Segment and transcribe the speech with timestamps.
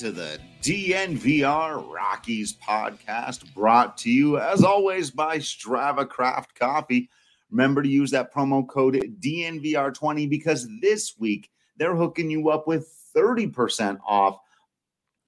[0.00, 7.10] Into the DNVR Rockies podcast, brought to you as always by Strava Craft Coffee.
[7.50, 12.90] Remember to use that promo code DNVR20 because this week they're hooking you up with
[13.14, 14.38] 30% off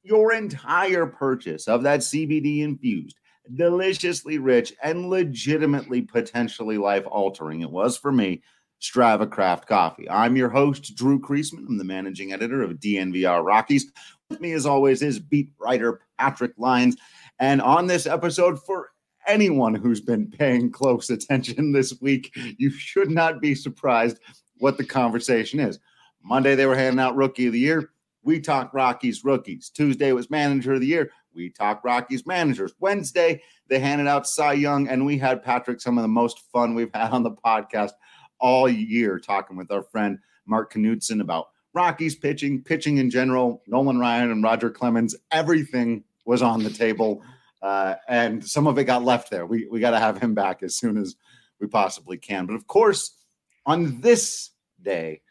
[0.04, 3.18] your entire purchase of that CBD infused,
[3.54, 7.60] deliciously rich, and legitimately potentially life altering.
[7.60, 8.42] It was for me.
[8.82, 10.10] Strava Craft Coffee.
[10.10, 11.68] I'm your host, Drew Creasman.
[11.68, 13.92] I'm the managing editor of DNVR Rockies.
[14.40, 16.96] Me, as always, is beat writer Patrick Lyons.
[17.38, 18.90] And on this episode, for
[19.26, 24.18] anyone who's been paying close attention this week, you should not be surprised
[24.58, 25.78] what the conversation is.
[26.22, 27.90] Monday, they were handing out Rookie of the Year.
[28.22, 29.70] We talked Rockies rookies.
[29.70, 31.10] Tuesday was Manager of the Year.
[31.34, 32.74] We talked Rockies managers.
[32.78, 36.74] Wednesday, they handed out Cy Young, and we had Patrick some of the most fun
[36.74, 37.92] we've had on the podcast
[38.38, 43.98] all year talking with our friend Mark Knudson about Rockies pitching, pitching in general, Nolan
[43.98, 45.16] Ryan and Roger Clemens.
[45.30, 47.22] Everything was on the table,
[47.62, 49.46] uh, and some of it got left there.
[49.46, 51.16] We we got to have him back as soon as
[51.60, 52.46] we possibly can.
[52.46, 53.16] But of course,
[53.64, 54.50] on this
[54.82, 55.22] day,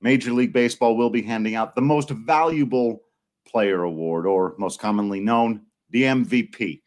[0.00, 3.02] Major League Baseball will be handing out the most valuable
[3.46, 6.82] player award, or most commonly known, the MVP.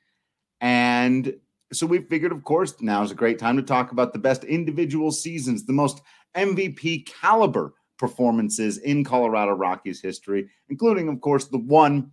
[0.62, 1.36] And
[1.74, 4.44] so we figured, of course, now is a great time to talk about the best
[4.44, 6.02] individual seasons, the most
[6.36, 12.12] MVP caliber performances in Colorado Rockies history, including, of course, the one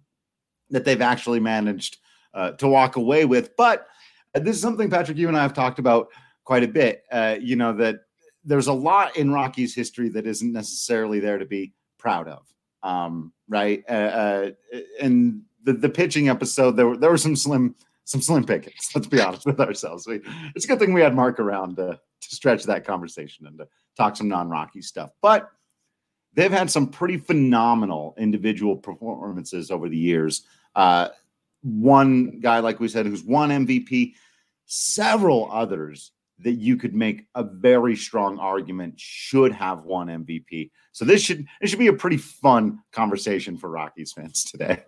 [0.70, 1.98] that they've actually managed
[2.34, 3.56] uh, to walk away with.
[3.56, 3.86] But
[4.34, 6.08] uh, this is something, Patrick, you and I have talked about
[6.44, 7.04] quite a bit.
[7.10, 8.00] Uh, you know, that
[8.44, 12.46] there's a lot in Rockies history that isn't necessarily there to be proud of.
[12.82, 13.84] Um, right.
[13.88, 14.50] Uh, uh,
[15.00, 18.90] and the, the pitching episode, there were, there were some slim some slim pickings.
[18.94, 20.06] Let's be honest with ourselves.
[20.06, 20.20] We,
[20.56, 23.68] it's a good thing we had Mark around to, to stretch that conversation and to
[23.96, 25.10] talk some non-Rocky stuff.
[25.22, 25.48] But
[26.34, 30.42] they've had some pretty phenomenal individual performances over the years.
[30.74, 31.08] Uh,
[31.62, 34.14] one guy, like we said, who's won MVP,
[34.66, 40.70] several others that you could make a very strong argument should have won MVP.
[40.90, 44.82] So this should this should be a pretty fun conversation for Rockies fans today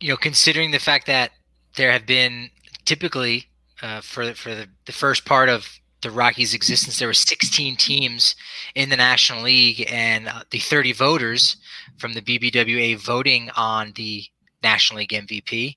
[0.00, 1.32] you know, considering the fact that
[1.76, 2.50] there have been
[2.84, 3.46] typically
[3.82, 5.68] uh, for for the, the first part of
[6.06, 8.36] the Rockies' existence, there were 16 teams
[8.76, 11.56] in the National League, and uh, the 30 voters
[11.98, 14.22] from the BBWA voting on the
[14.62, 15.74] National League MVP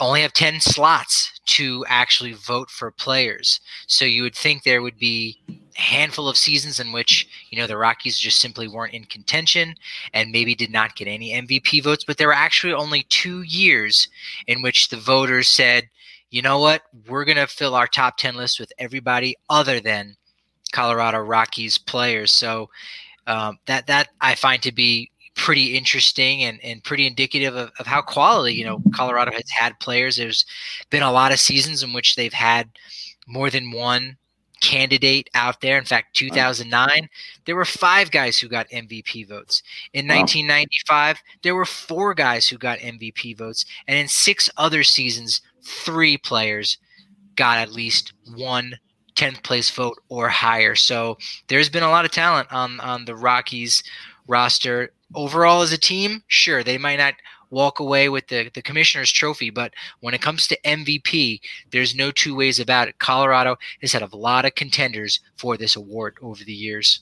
[0.00, 3.60] only have 10 slots to actually vote for players.
[3.86, 5.38] So you would think there would be
[5.76, 9.74] a handful of seasons in which, you know, the Rockies just simply weren't in contention
[10.14, 14.08] and maybe did not get any MVP votes, but there were actually only 2 years
[14.46, 15.90] in which the voters said,
[16.34, 16.82] "You know what?
[17.08, 20.16] We're going to fill our top 10 list with everybody other than
[20.72, 22.70] Colorado Rockies players." So
[23.26, 27.86] um, that that I find to be pretty interesting and, and pretty indicative of, of
[27.86, 30.16] how quality, you know, Colorado has had players.
[30.16, 30.44] There's
[30.90, 32.68] been a lot of seasons in which they've had
[33.26, 34.16] more than one
[34.60, 35.76] candidate out there.
[35.76, 37.08] In fact, 2009,
[37.44, 39.62] there were five guys who got MVP votes.
[39.92, 43.66] In 1995, there were four guys who got MVP votes.
[43.86, 46.78] And in six other seasons, three players
[47.36, 48.78] got at least one
[49.16, 50.74] 10th place vote or higher.
[50.74, 51.18] So
[51.48, 53.82] there's been a lot of talent on, on the Rockies
[54.26, 57.14] roster overall as a team, sure, they might not
[57.50, 61.40] walk away with the, the commissioner's trophy, but when it comes to MVP,
[61.70, 62.98] there's no two ways about it.
[62.98, 67.00] Colorado has had a lot of contenders for this award over the years.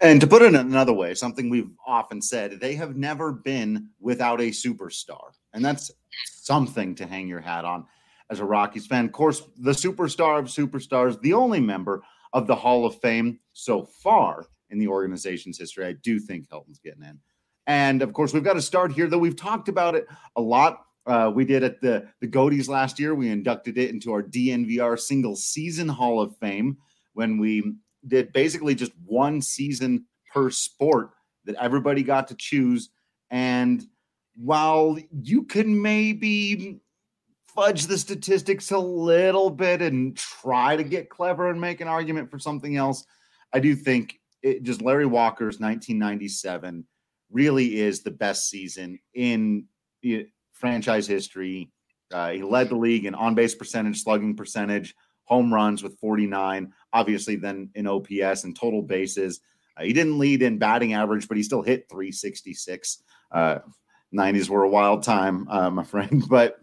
[0.00, 4.40] And to put it another way, something we've often said, they have never been without
[4.40, 5.32] a superstar.
[5.54, 5.90] And that's
[6.24, 7.86] something to hang your hat on
[8.30, 9.06] as a Rockies fan.
[9.06, 13.84] Of course, the superstar of superstars, the only member of the Hall of Fame so
[13.84, 15.86] far in the organization's history.
[15.86, 17.18] I do think Helton's getting in.
[17.66, 20.06] And of course, we've got to start here, though we've talked about it
[20.36, 23.14] a lot Uh, we did at the the Goaties last year.
[23.14, 26.76] We inducted it into our DNVR single season Hall of Fame
[27.14, 27.62] when we
[28.06, 31.10] did basically just one season per sport
[31.46, 32.90] that everybody got to choose.
[33.30, 33.86] And
[34.42, 36.80] while you can maybe
[37.54, 42.30] fudge the statistics a little bit and try to get clever and make an argument
[42.30, 43.04] for something else,
[43.52, 46.86] I do think it just Larry Walker's 1997
[47.30, 49.66] really is the best season in
[50.52, 51.70] franchise history.
[52.12, 54.94] Uh, he led the league in on base percentage, slugging percentage,
[55.24, 59.40] home runs with 49, obviously, then in OPS and total bases.
[59.76, 63.02] Uh, he didn't lead in batting average, but he still hit 366.
[63.30, 63.58] Uh,
[64.14, 66.24] 90s were a wild time, uh, my friend.
[66.28, 66.60] But,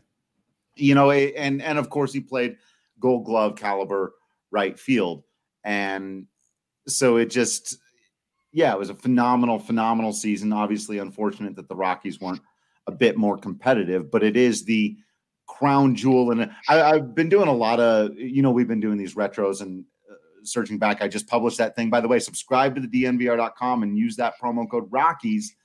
[0.75, 2.57] you know, and, and of course, he played
[2.99, 4.13] gold glove caliber
[4.51, 5.23] right field.
[5.63, 6.27] And
[6.87, 7.77] so it just,
[8.51, 10.53] yeah, it was a phenomenal, phenomenal season.
[10.53, 12.41] Obviously, unfortunate that the Rockies weren't
[12.87, 14.95] a bit more competitive, but it is the
[15.47, 16.31] crown jewel.
[16.31, 19.61] And I, have been doing a lot of, you know, we've been doing these retros
[19.61, 21.01] and uh, searching back.
[21.01, 21.89] I just published that thing.
[21.89, 25.55] By the way, subscribe to the DNVR.com and use that promo code Rockies.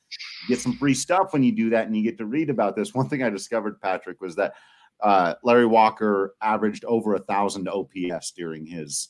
[0.49, 2.95] Get some free stuff when you do that, and you get to read about this.
[2.95, 4.55] One thing I discovered, Patrick, was that
[5.01, 9.09] uh, Larry Walker averaged over a thousand OPS during his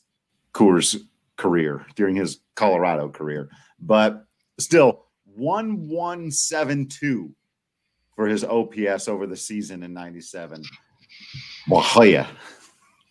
[0.53, 0.99] Coors
[1.37, 3.49] career, during his Colorado career,
[3.79, 4.25] but
[4.59, 7.33] still one one seven two
[8.15, 10.63] for his OPS over the season in 97.
[11.69, 12.27] Wahoya.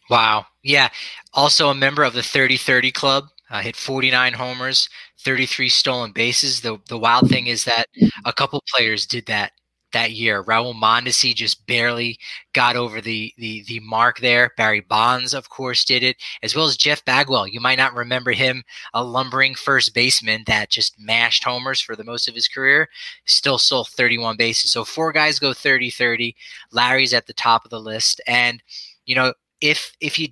[0.09, 0.47] Wow.
[0.63, 0.91] Yeah.
[1.33, 4.89] Also a member of the 30 30 club, uh, hit 49 homers,
[5.19, 6.61] 33 stolen bases.
[6.61, 7.87] The, the wild thing is that
[8.25, 9.53] a couple players did that
[9.93, 10.45] that year.
[10.45, 12.19] Raul Mondesi just barely
[12.53, 14.53] got over the, the the mark there.
[14.57, 17.49] Barry Bonds, of course, did it, as well as Jeff Bagwell.
[17.49, 18.63] You might not remember him,
[18.95, 22.89] a lumbering first baseman that just mashed homers for the most of his career,
[23.27, 24.71] still stole 31 bases.
[24.71, 26.35] So four guys go 30-30.
[26.73, 28.21] Larry's at the top of the list.
[28.27, 28.63] And,
[29.07, 30.29] you know, if if you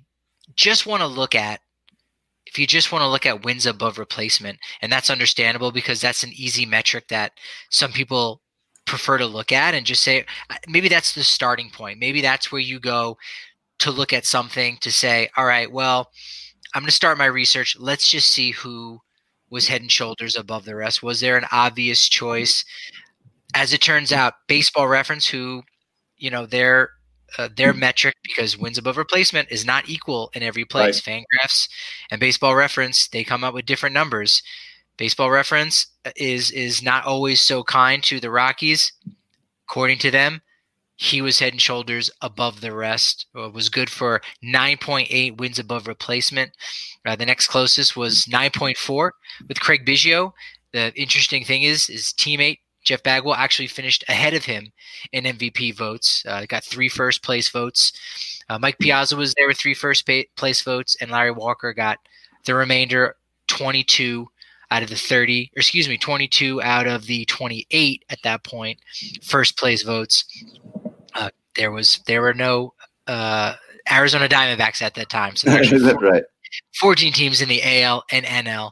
[0.55, 1.59] just want to look at
[2.49, 6.23] if you just want to look at wins above replacement, and that's understandable because that's
[6.23, 7.33] an easy metric that
[7.69, 8.41] some people
[8.85, 10.25] prefer to look at and just say
[10.67, 11.99] maybe that's the starting point.
[11.99, 13.17] Maybe that's where you go
[13.79, 16.09] to look at something to say all right well
[16.75, 17.77] i'm going to start my research.
[17.79, 18.99] Let's just see who
[19.49, 22.63] was head and shoulders above the rest was there an obvious choice?
[23.55, 25.63] As it turns out baseball reference who
[26.17, 26.91] you know their
[27.37, 31.23] uh, their metric because wins above replacement is not equal in every place right.
[31.23, 31.69] fangraphs
[32.11, 34.41] and baseball reference they come up with different numbers
[34.99, 35.87] Baseball Reference
[36.17, 38.91] is is not always so kind to the Rockies.
[39.69, 40.41] According to them,
[40.97, 43.25] he was head and shoulders above the rest.
[43.33, 46.51] Uh, was good for 9.8 wins above replacement.
[47.05, 49.11] Uh, the next closest was 9.4
[49.47, 50.33] with Craig Biggio.
[50.73, 52.59] The interesting thing is, his teammate
[52.89, 54.71] Jeff Bagwell actually finished ahead of him
[55.11, 56.25] in MVP votes.
[56.27, 57.93] Uh, got three first place votes.
[58.49, 61.99] Uh, Mike Piazza was there with three first place votes, and Larry Walker got
[62.45, 63.15] the remainder
[63.45, 64.27] 22
[64.71, 68.79] out of the 30, or excuse me, 22 out of the 28 at that point,
[69.21, 70.25] first place votes.
[71.13, 72.73] Uh, there was there were no
[73.05, 73.53] uh,
[73.91, 76.23] Arizona Diamondbacks at that time, so Is that right?
[76.79, 78.71] 14 teams in the AL and NL,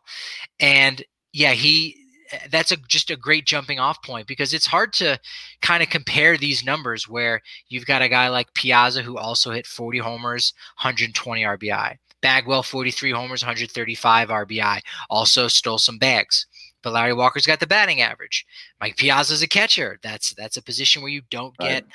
[0.60, 1.04] and
[1.34, 2.07] yeah, he
[2.50, 5.20] that's a just a great jumping off point because it's hard to
[5.62, 9.66] kind of compare these numbers where you've got a guy like Piazza who also hit
[9.66, 11.98] 40 homers, 120 RBI.
[12.22, 14.82] Bagwell, 43 homers, 135 RBI.
[15.10, 16.48] Also stole some bags.
[16.84, 18.46] But Larry Walker's got the batting average.
[18.80, 20.00] Mike Piazza's a catcher.
[20.04, 21.70] That's that's a position where you don't right.
[21.70, 21.86] get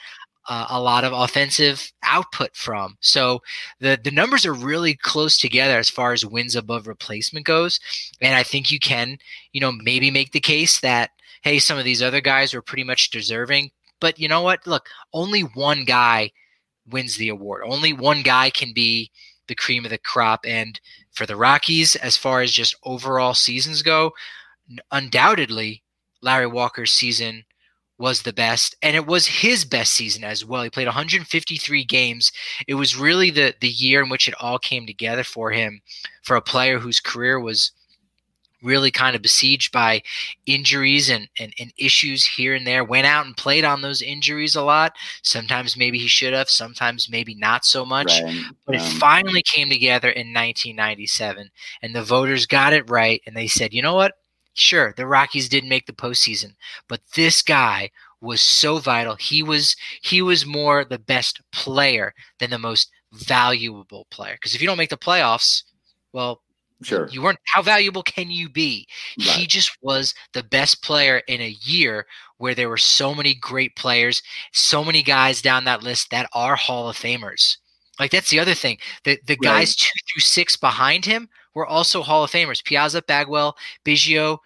[0.48, 2.96] uh, a lot of offensive output from.
[3.00, 3.42] So
[3.80, 7.78] the the numbers are really close together as far as wins above replacement goes,
[8.20, 9.18] and I think you can,
[9.52, 11.10] you know, maybe make the case that
[11.42, 13.70] hey, some of these other guys were pretty much deserving.
[14.00, 14.66] But you know what?
[14.66, 16.30] Look, only one guy
[16.90, 17.62] wins the award.
[17.66, 19.10] Only one guy can be
[19.48, 20.40] the cream of the crop.
[20.46, 20.80] And
[21.12, 24.12] for the Rockies, as far as just overall seasons go,
[24.90, 25.82] undoubtedly
[26.22, 27.44] Larry Walker's season
[28.02, 30.64] was the best and it was his best season as well.
[30.64, 32.32] He played 153 games.
[32.66, 35.80] It was really the the year in which it all came together for him
[36.24, 37.70] for a player whose career was
[38.60, 40.02] really kind of besieged by
[40.46, 42.84] injuries and, and, and, issues here and there.
[42.84, 44.94] Went out and played on those injuries a lot.
[45.22, 48.20] Sometimes maybe he should have, sometimes maybe not so much.
[48.22, 48.44] Right.
[48.64, 51.50] But um, it finally came together in 1997,
[51.82, 53.20] and the voters got it right.
[53.26, 54.12] And they said, you know what?
[54.54, 56.54] Sure, the Rockies didn't make the postseason,
[56.88, 57.90] but this guy
[58.20, 59.16] was so vital.
[59.16, 64.34] He was he was more the best player than the most valuable player.
[64.34, 65.64] Because if you don't make the playoffs,
[66.12, 66.42] well,
[66.84, 67.08] Sure.
[67.08, 68.88] You weren't how valuable can you be?
[69.18, 69.28] Right.
[69.28, 72.06] He just was the best player in a year
[72.38, 74.20] where there were so many great players,
[74.52, 77.58] so many guys down that list that are Hall of Famers.
[78.00, 78.78] Like that's the other thing.
[79.04, 79.42] The the right.
[79.42, 82.64] guys two through six behind him were also Hall of Famers.
[82.64, 84.38] Piazza, Bagwell, Biggio,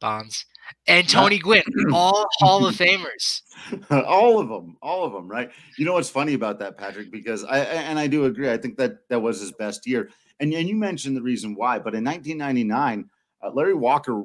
[0.00, 0.44] Bonds,
[0.86, 3.42] and Tony Gwynn, all Hall of Famers.
[4.06, 5.50] all of them, all of them, right?
[5.76, 7.10] You know what's funny about that, Patrick?
[7.10, 8.50] Because I and I do agree.
[8.50, 10.10] I think that that was his best year.
[10.40, 13.08] And and you mentioned the reason why, but in 1999,
[13.42, 14.24] uh, Larry Walker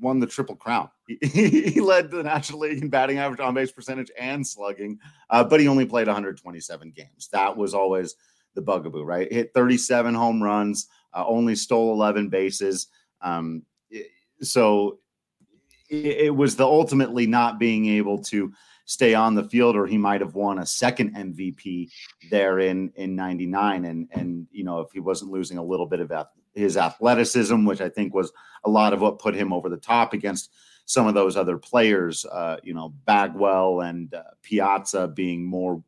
[0.00, 0.90] won the triple crown.
[1.20, 5.44] He, he, led the National League in batting average, on base percentage, and slugging, uh,
[5.44, 7.28] but he only played 127 games.
[7.30, 8.14] That was always
[8.54, 9.32] the bugaboo, right?
[9.32, 12.88] Hit 37 home runs, uh, only stole 11 bases.
[13.20, 13.62] Um,
[14.40, 14.98] so
[15.88, 18.52] it, it was the ultimately not being able to
[18.86, 21.90] stay on the field, or he might have won a second MVP
[22.30, 23.84] there in in '99.
[23.84, 26.12] And and you know if he wasn't losing a little bit of
[26.54, 28.32] his athleticism, which I think was
[28.64, 30.50] a lot of what put him over the top against
[30.86, 32.24] some of those other players.
[32.26, 35.82] Uh, you know Bagwell and uh, Piazza being more.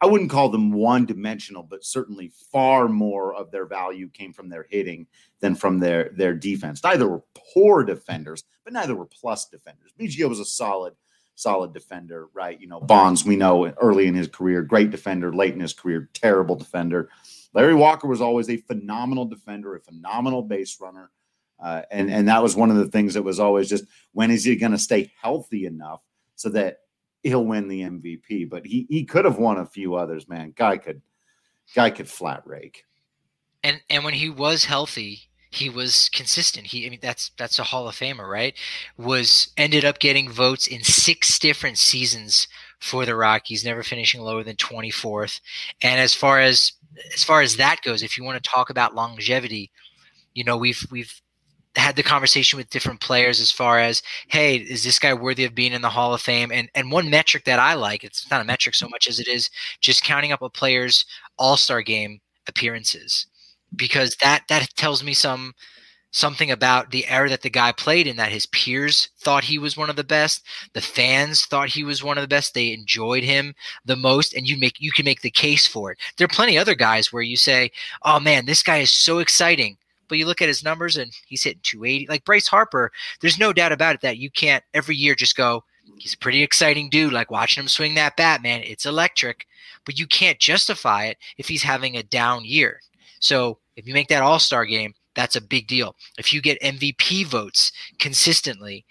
[0.00, 4.48] I wouldn't call them one dimensional, but certainly far more of their value came from
[4.48, 5.06] their hitting
[5.40, 6.82] than from their their defense.
[6.82, 7.22] Neither were
[7.54, 9.92] poor defenders, but neither were plus defenders.
[9.98, 10.94] Biggio was a solid
[11.34, 12.60] solid defender, right?
[12.60, 16.10] You know, Bonds, we know early in his career, great defender, late in his career,
[16.12, 17.08] terrible defender.
[17.54, 21.10] Larry Walker was always a phenomenal defender, a phenomenal base runner.
[21.58, 24.44] Uh, and, and that was one of the things that was always just when is
[24.44, 26.00] he going to stay healthy enough
[26.34, 26.78] so that
[27.22, 28.48] he'll win the MVP?
[28.48, 30.52] But he, he could have won a few others, man.
[30.56, 31.02] Guy could,
[31.74, 32.84] guy could flat rake.
[33.62, 36.68] And, and when he was healthy, he was consistent.
[36.68, 38.54] He, I mean, that's that's a Hall of Famer, right?
[38.96, 42.46] Was ended up getting votes in six different seasons
[42.78, 45.40] for the Rockies, never finishing lower than 24th.
[45.82, 46.72] And as far as
[47.14, 49.72] as far as that goes, if you want to talk about longevity,
[50.34, 51.20] you know, we've we've
[51.76, 55.54] had the conversation with different players as far as, hey, is this guy worthy of
[55.54, 56.50] being in the Hall of Fame?
[56.52, 59.28] And and one metric that I like, it's not a metric so much as it
[59.28, 59.50] is
[59.80, 61.04] just counting up a player's
[61.38, 63.26] All Star game appearances.
[63.76, 65.54] Because that that tells me some
[66.12, 69.76] something about the era that the guy played in that his peers thought he was
[69.76, 73.22] one of the best the fans thought he was one of the best they enjoyed
[73.22, 75.98] him the most and you make you can make the case for it.
[76.16, 77.70] There are plenty other guys where you say
[78.02, 79.76] oh man this guy is so exciting
[80.10, 83.52] but you look at his numbers and he's hitting 280 like bryce harper there's no
[83.52, 85.64] doubt about it that you can't every year just go
[85.96, 89.46] he's a pretty exciting dude like watching him swing that bat man it's electric
[89.86, 92.80] but you can't justify it if he's having a down year
[93.20, 95.94] so if you make that All Star game, that's a big deal.
[96.18, 98.84] If you get MVP votes consistently,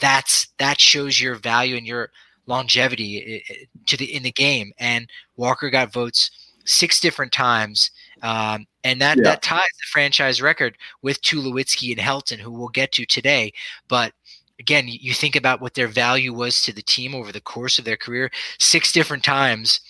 [0.00, 2.10] that's that shows your value and your
[2.46, 4.72] longevity eh, eh, to the in the game.
[4.78, 6.30] And Walker got votes
[6.64, 7.90] six different times,
[8.22, 9.24] um, and that yeah.
[9.24, 13.52] that ties the franchise record with Tulowitzki and Helton, who we'll get to today.
[13.88, 14.12] But
[14.58, 17.84] again, you think about what their value was to the team over the course of
[17.84, 18.30] their career.
[18.58, 19.80] Six different times,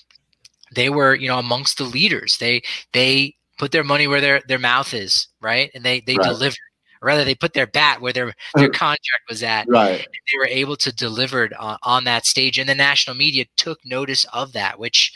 [0.75, 2.39] they were you know amongst the leaders.
[2.39, 5.71] They they put their money where their, their mouth is, right?
[5.75, 6.29] And they they right.
[6.29, 6.59] delivered.
[7.03, 9.67] Or rather, they put their bat where their their contract was at.
[9.69, 9.99] Right.
[9.99, 14.25] they were able to deliver on, on that stage, and the national media took notice
[14.33, 15.13] of that, which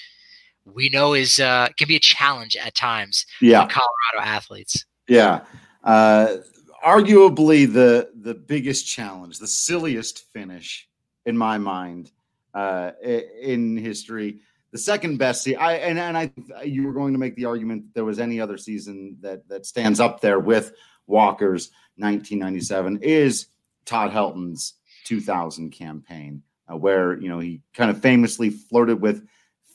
[0.64, 3.26] we know is uh, can be a challenge at times.
[3.40, 3.66] Yeah.
[3.66, 4.84] Colorado athletes.
[5.08, 5.40] Yeah.
[5.82, 6.36] Uh,
[6.84, 10.88] arguably the the biggest challenge, the silliest finish
[11.26, 12.10] in my mind
[12.54, 14.40] uh, in history
[14.72, 15.60] the second best season.
[15.60, 16.30] I and, and I
[16.64, 19.66] you were going to make the argument that there was any other season that that
[19.66, 20.72] stands up there with
[21.06, 23.46] Walker's 1997 is
[23.84, 24.74] Todd Helton's
[25.04, 29.26] 2000 campaign, uh, where you know he kind of famously flirted with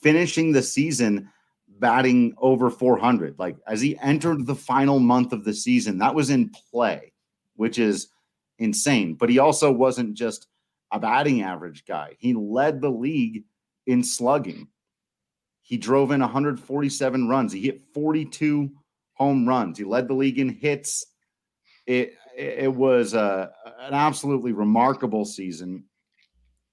[0.06, 1.28] finishing the season
[1.80, 3.36] batting over 400.
[3.40, 7.12] Like as he entered the final month of the season, that was in play,
[7.56, 8.06] which is
[8.60, 9.14] insane.
[9.14, 10.46] But he also wasn't just
[10.92, 12.14] a batting average guy.
[12.20, 13.46] He led the league
[13.88, 14.68] in slugging.
[15.62, 17.52] He drove in 147 runs.
[17.52, 18.70] He hit 42
[19.14, 19.76] home runs.
[19.76, 21.04] He led the league in hits.
[21.84, 25.82] It it was a, an absolutely remarkable season.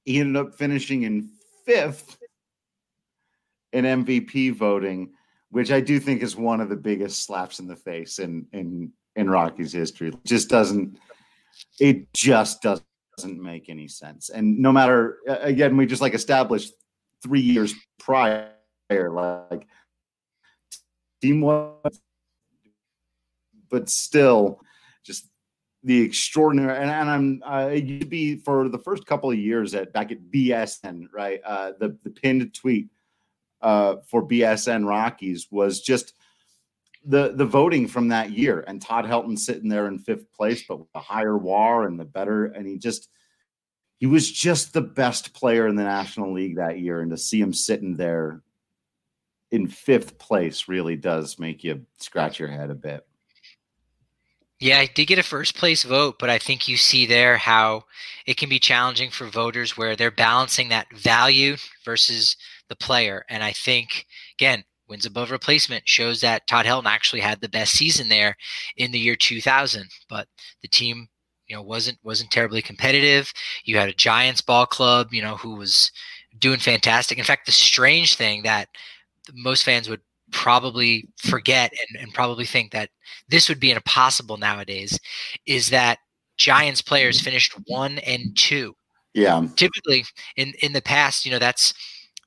[0.06, 1.32] He ended up finishing in
[1.66, 2.20] fifth
[3.74, 5.12] in MVP voting,
[5.50, 8.92] which I do think is one of the biggest slaps in the face in in
[9.16, 10.10] in Rocky's history.
[10.10, 10.98] It just doesn't
[11.80, 14.30] it just doesn't make any sense.
[14.30, 16.74] And no matter again, we just like established
[17.22, 18.50] three years prior
[18.90, 19.68] like
[21.22, 22.02] team was,
[23.70, 24.60] but still,
[25.04, 25.28] just
[25.84, 26.78] the extraordinary.
[26.78, 29.94] And, and I'm uh, it used to be for the first couple of years at
[29.94, 31.42] back at BSN, right?
[31.46, 32.90] Uh, the the pinned tweet
[33.64, 36.14] uh, for BSN Rockies was just
[37.06, 40.80] the the voting from that year, and Todd Helton sitting there in fifth place, but
[40.80, 43.10] with a higher WAR and the better, and he just
[43.98, 47.40] he was just the best player in the National League that year, and to see
[47.40, 48.42] him sitting there
[49.52, 53.06] in fifth place really does make you scratch your head a bit.
[54.60, 57.84] Yeah, I did get a first place vote, but I think you see there how
[58.26, 62.38] it can be challenging for voters where they're balancing that value versus
[62.70, 63.26] the player.
[63.30, 64.06] And I think,
[64.38, 68.36] again, wins above replacement shows that Todd Helton actually had the best season there
[68.78, 69.86] in the year 2000.
[70.10, 70.28] But
[70.62, 71.08] the team,
[71.48, 73.32] you know, wasn't wasn't terribly competitive.
[73.64, 75.92] You had a Giants ball club, you know, who was
[76.40, 77.18] doing fantastic.
[77.18, 78.70] In fact, the strange thing that
[79.34, 80.02] most fans would
[80.32, 82.90] probably forget and, and probably think that
[83.30, 85.00] this would be impossible nowadays
[85.46, 86.00] is that
[86.38, 88.76] Giants players finished one and two.
[89.14, 89.46] Yeah.
[89.56, 90.06] Typically
[90.36, 91.74] in in the past, you know, that's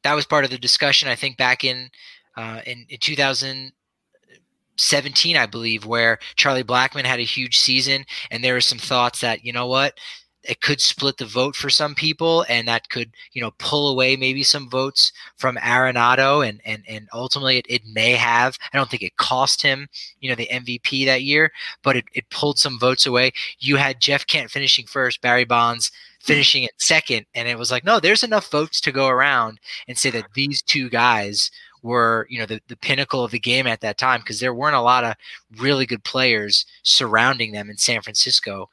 [0.06, 1.90] that was part of the discussion I think back in
[2.36, 8.54] uh, in, in 2017, I believe, where Charlie Blackmon had a huge season, and there
[8.54, 9.98] were some thoughts that you know what
[10.44, 14.14] it could split the vote for some people and that could you know pull away
[14.14, 18.88] maybe some votes from Arenado and and and ultimately it, it may have I don't
[18.88, 19.88] think it cost him
[20.20, 21.50] you know the MVP that year
[21.82, 23.32] but it, it pulled some votes away.
[23.58, 25.90] You had Jeff Kent finishing first Barry Bonds
[26.26, 29.96] finishing it second and it was like no there's enough votes to go around and
[29.96, 31.50] say that these two guys
[31.82, 34.76] were you know the, the pinnacle of the game at that time because there weren't
[34.76, 35.14] a lot of
[35.56, 38.68] really good players surrounding them in San Francisco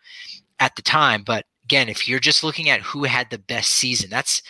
[0.59, 1.23] at the time.
[1.23, 4.41] But again, if you're just looking at who had the best season, that's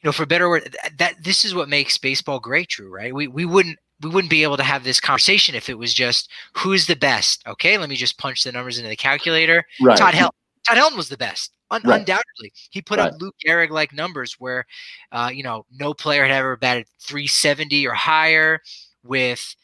[0.00, 2.92] you know for better word that, this is what makes baseball great, Drew.
[2.92, 3.14] Right?
[3.14, 6.30] We we wouldn't we wouldn't be able to have this conversation if it was just
[6.54, 7.46] who's the best.
[7.46, 9.64] Okay, let me just punch the numbers into the calculator.
[9.80, 9.98] Right.
[9.98, 10.30] Todd Helton.
[10.66, 11.52] Todd Helton was the best.
[11.70, 12.00] Un- right.
[12.00, 13.12] Undoubtedly, he put right.
[13.12, 14.66] up Lou Gehrig like numbers where,
[15.12, 18.60] uh, you know, no player had ever batted 370 or higher
[19.02, 19.54] with,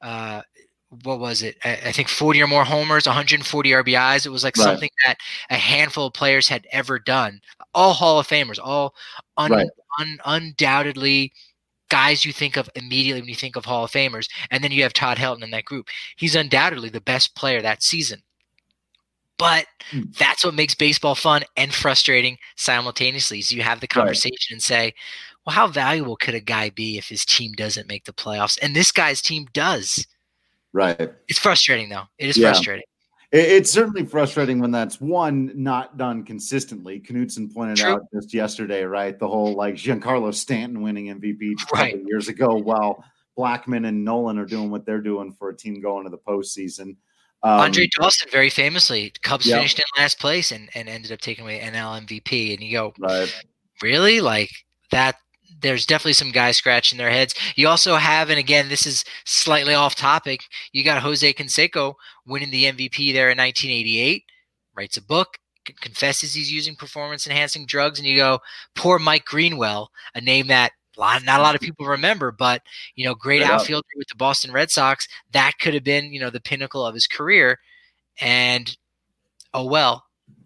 [0.00, 0.42] uh,
[1.04, 1.56] what was it?
[1.64, 4.26] I, I, think 40 or more homers, 140 RBIs.
[4.26, 4.64] It was like right.
[4.64, 5.16] something that
[5.50, 7.40] a handful of players had ever done.
[7.74, 8.94] All Hall of Famers, all
[9.36, 11.32] un- un- undoubtedly
[11.88, 14.28] guys you think of immediately when you think of Hall of Famers.
[14.50, 15.88] And then you have Todd Helton in that group.
[16.16, 18.22] He's undoubtedly the best player that season.
[19.42, 20.10] But hmm.
[20.18, 23.40] that's what makes baseball fun and frustrating simultaneously.
[23.40, 24.52] Is you have the conversation right.
[24.52, 24.94] and say,
[25.44, 28.58] well, how valuable could a guy be if his team doesn't make the playoffs?
[28.62, 30.06] And this guy's team does.
[30.72, 31.12] Right.
[31.28, 32.04] It's frustrating though.
[32.18, 32.52] It is yeah.
[32.52, 32.84] frustrating.
[33.32, 37.00] It's certainly frustrating when that's one not done consistently.
[37.00, 37.92] Knudson pointed True.
[37.92, 39.18] out just yesterday, right?
[39.18, 41.98] The whole like Giancarlo Stanton winning MVP right.
[42.06, 43.02] years ago, while
[43.38, 46.96] Blackmon and Nolan are doing what they're doing for a team going to the postseason.
[47.44, 49.58] Um, Andre Dawson, very famously, Cubs yep.
[49.58, 52.54] finished in last place and, and ended up taking away NL MVP.
[52.54, 53.32] And you go, right.
[53.82, 54.20] really?
[54.20, 54.50] Like
[54.90, 55.16] that?
[55.60, 57.34] There's definitely some guys scratching their heads.
[57.56, 60.42] You also have, and again, this is slightly off topic.
[60.72, 61.94] You got Jose Canseco
[62.26, 64.24] winning the MVP there in 1988.
[64.74, 65.38] Writes a book,
[65.80, 68.40] confesses he's using performance enhancing drugs, and you go,
[68.74, 72.62] poor Mike Greenwell, a name that lot, not a lot of people remember, but
[72.94, 75.08] you know, great outfielder with the Boston Red Sox.
[75.32, 77.58] That could have been, you know, the pinnacle of his career.
[78.20, 78.76] And
[79.54, 80.04] oh well.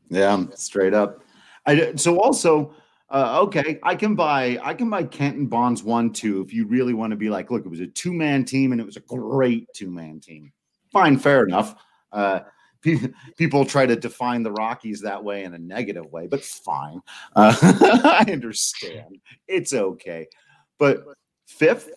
[0.09, 1.23] Yeah, straight up.
[1.67, 2.75] I so also
[3.09, 6.95] uh, okay, I can buy I can buy Kenton Bonds one two if you really
[6.95, 9.01] want to be like, look, it was a two man team and it was a
[9.01, 10.53] great two man team.
[10.93, 11.75] Fine, fair enough.
[12.13, 12.41] Uh,
[13.37, 17.01] people try to define the Rockies that way in a negative way, but fine.
[17.35, 19.19] Uh, I understand.
[19.49, 20.27] It's okay.
[20.79, 21.05] But
[21.47, 21.91] fifth,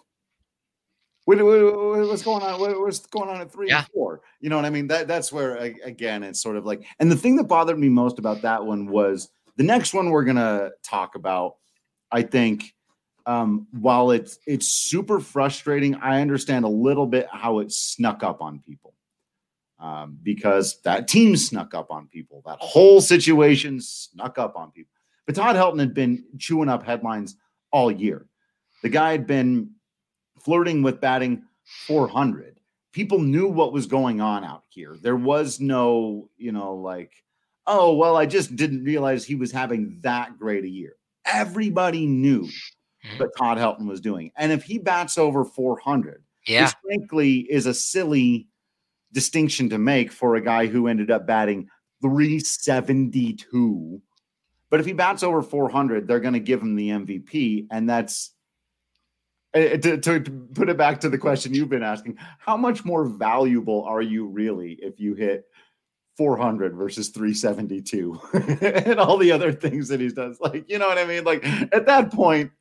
[1.26, 2.60] what, what's going on?
[2.82, 3.80] what's going on at three yeah.
[3.80, 4.22] and four?
[4.40, 4.88] You know what I mean?
[4.88, 6.84] That that's where again it's sort of like.
[7.00, 10.24] And the thing that bothered me most about that one was the next one we're
[10.24, 11.58] gonna talk about.
[12.12, 12.74] I think
[13.28, 18.42] um, while it's it's super frustrating, I understand a little bit how it snuck up
[18.42, 18.96] on people
[19.80, 22.42] um, because that team snuck up on people.
[22.46, 24.92] That whole situation snuck up on people.
[25.26, 27.36] But Todd Helton had been chewing up headlines
[27.72, 28.28] all year.
[28.82, 29.72] The guy had been
[30.40, 31.44] flirting with batting
[31.88, 32.60] 400.
[32.92, 34.98] People knew what was going on out here.
[35.02, 37.12] There was no, you know, like,
[37.68, 40.96] oh, well, I just didn't realize he was having that great a year.
[41.26, 43.18] Everybody knew mm-hmm.
[43.20, 44.32] what Todd Helton was doing.
[44.36, 46.66] And if he bats over 400, yeah.
[46.66, 48.49] which frankly is a silly
[49.12, 51.68] distinction to make for a guy who ended up batting
[52.02, 54.02] 372.
[54.70, 57.66] But if he bats over 400, they're going to give him the MVP.
[57.72, 58.32] And that's
[59.54, 60.22] Eh, to, to,
[60.54, 64.28] put it back to the question you've been asking, how much more valuable are you
[64.28, 65.46] really if you hit
[66.18, 68.20] 400 versus 372
[68.62, 70.40] and all the other things that he does?
[70.40, 71.24] Like, you know what I mean?
[71.24, 71.44] Like
[71.74, 72.52] at that point,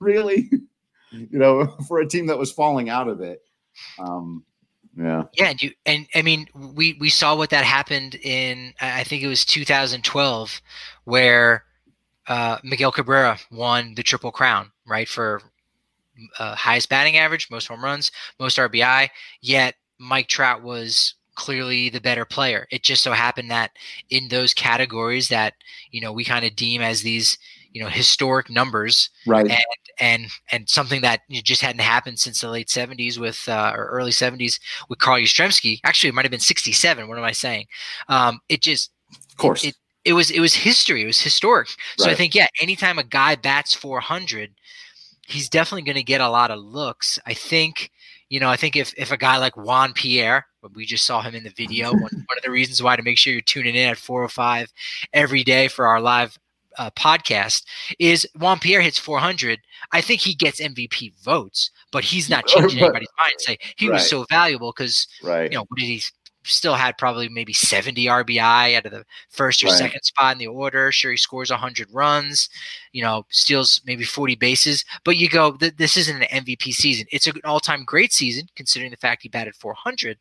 [0.00, 0.50] really,
[1.10, 3.42] you know, for a team that was falling out of it,
[3.98, 4.42] um,
[4.96, 5.24] Yeah.
[5.32, 9.22] Yeah, and you and I mean we we saw what that happened in I think
[9.22, 10.60] it was 2012
[11.04, 11.64] where
[12.28, 15.08] uh, Miguel Cabrera won the Triple Crown, right?
[15.08, 15.40] For
[16.38, 19.08] uh, highest batting average, most home runs, most RBI.
[19.40, 22.66] Yet Mike Trout was clearly the better player.
[22.70, 23.72] It just so happened that
[24.10, 25.54] in those categories that
[25.90, 27.38] you know we kind of deem as these
[27.72, 29.48] you know historic numbers, right?
[29.48, 29.58] And
[30.00, 34.10] and and something that just hadn't happened since the late 70s with uh, or early
[34.10, 35.80] 70s with Carl Yastrzemski.
[35.84, 37.08] Actually, it might have been 67.
[37.08, 37.66] What am I saying?
[38.08, 39.64] Um, it just of course.
[39.64, 41.02] It, it, it was it was history.
[41.02, 41.68] It was historic.
[41.96, 42.12] So right.
[42.12, 44.50] I think yeah, anytime a guy bats 400,
[45.26, 47.18] he's definitely going to get a lot of looks.
[47.26, 47.90] I think
[48.28, 51.34] you know, I think if if a guy like Juan Pierre, we just saw him
[51.34, 53.90] in the video, one, one of the reasons why to make sure you're tuning in
[53.90, 54.72] at 405
[55.12, 56.38] every day for our live
[56.78, 57.64] uh, podcast
[57.98, 59.60] is Juan Pierre hits 400.
[59.92, 63.34] I think he gets MVP votes, but he's not changing anybody's mind.
[63.38, 63.94] Say he right.
[63.94, 65.50] was so valuable because, right.
[65.50, 66.02] you know, what did he
[66.44, 69.76] still had probably maybe 70 RBI out of the first or right.
[69.76, 70.90] second spot in the order.
[70.92, 72.48] Sure, he scores 100 runs,
[72.92, 74.84] you know, steals maybe 40 bases.
[75.04, 77.06] But you go, this isn't an MVP season.
[77.12, 80.18] It's an all time great season, considering the fact he batted 400,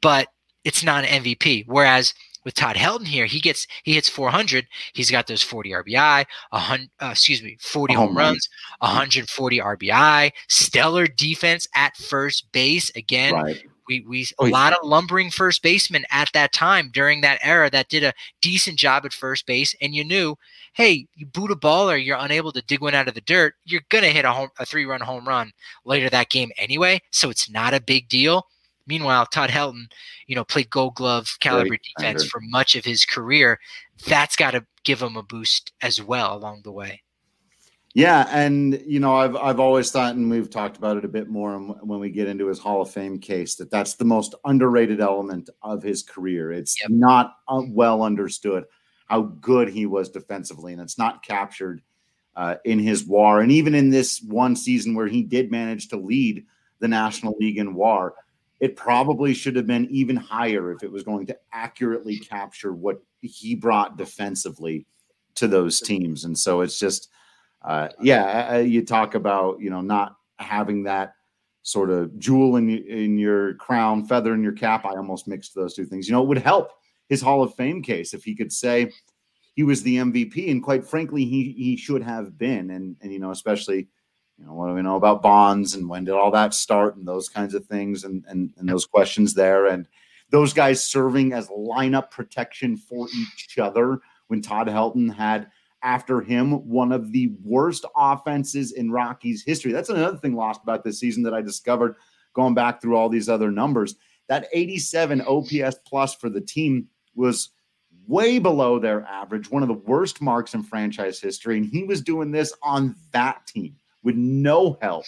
[0.00, 0.28] but
[0.64, 1.64] it's not an MVP.
[1.66, 2.14] Whereas
[2.48, 4.66] with Todd Helton here, he gets he hits 400.
[4.94, 8.24] He's got those 40 RBI, hundred, uh, excuse me, 40 oh, home man.
[8.24, 12.90] runs, 140 RBI, stellar defense at first base.
[12.96, 13.62] Again, right.
[13.86, 17.68] We we oh, a lot of lumbering first basemen at that time during that era
[17.68, 20.34] that did a decent job at first base, and you knew,
[20.72, 23.56] hey, you boot a ball or you're unable to dig one out of the dirt,
[23.66, 25.52] you're gonna hit a home a three run home run
[25.84, 28.46] later that game anyway, so it's not a big deal.
[28.88, 29.90] Meanwhile, Todd Helton,
[30.26, 33.60] you know, played Gold Glove caliber Great defense for much of his career.
[34.06, 37.02] That's got to give him a boost as well along the way.
[37.94, 41.28] Yeah, and you know, I've I've always thought, and we've talked about it a bit
[41.28, 45.00] more when we get into his Hall of Fame case, that that's the most underrated
[45.00, 46.52] element of his career.
[46.52, 46.90] It's yep.
[46.90, 48.64] not uh, well understood
[49.06, 51.82] how good he was defensively, and it's not captured
[52.36, 55.96] uh, in his WAR, and even in this one season where he did manage to
[55.96, 56.44] lead
[56.78, 58.14] the National League in WAR,
[58.60, 63.02] it probably should have been even higher if it was going to accurately capture what
[63.20, 64.86] he brought defensively
[65.36, 67.08] to those teams, and so it's just
[67.62, 71.14] uh, yeah, you talk about you know not having that
[71.62, 74.84] sort of jewel in in your crown, feather in your cap.
[74.84, 76.08] I almost mixed those two things.
[76.08, 76.72] You know, it would help
[77.08, 78.90] his Hall of Fame case if he could say
[79.54, 82.70] he was the MVP, and quite frankly, he he should have been.
[82.70, 83.88] And and you know, especially
[84.38, 87.06] you know what do we know about bonds and when did all that start and
[87.06, 89.88] those kinds of things and and, and those questions there and
[90.30, 95.50] those guys serving as lineup protection for each other when Todd Helton had
[95.82, 99.72] after him, one of the worst offenses in Rockies history.
[99.72, 101.96] That's another thing lost about this season that I discovered
[102.34, 103.94] going back through all these other numbers.
[104.28, 107.50] That 87 OPS plus for the team was
[108.06, 111.58] way below their average, one of the worst marks in franchise history.
[111.58, 115.04] And he was doing this on that team with no help.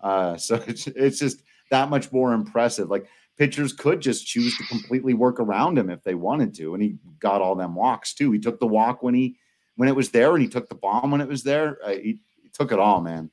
[0.00, 2.88] Uh, so it's, it's just that much more impressive.
[2.88, 3.06] Like
[3.38, 6.74] pitchers could just choose to completely work around him if they wanted to.
[6.74, 8.32] And he got all them walks too.
[8.32, 9.36] He took the walk when he
[9.76, 11.78] when it was there, and he took the bomb when it was there.
[11.84, 13.30] Uh, he, he, took it all, man.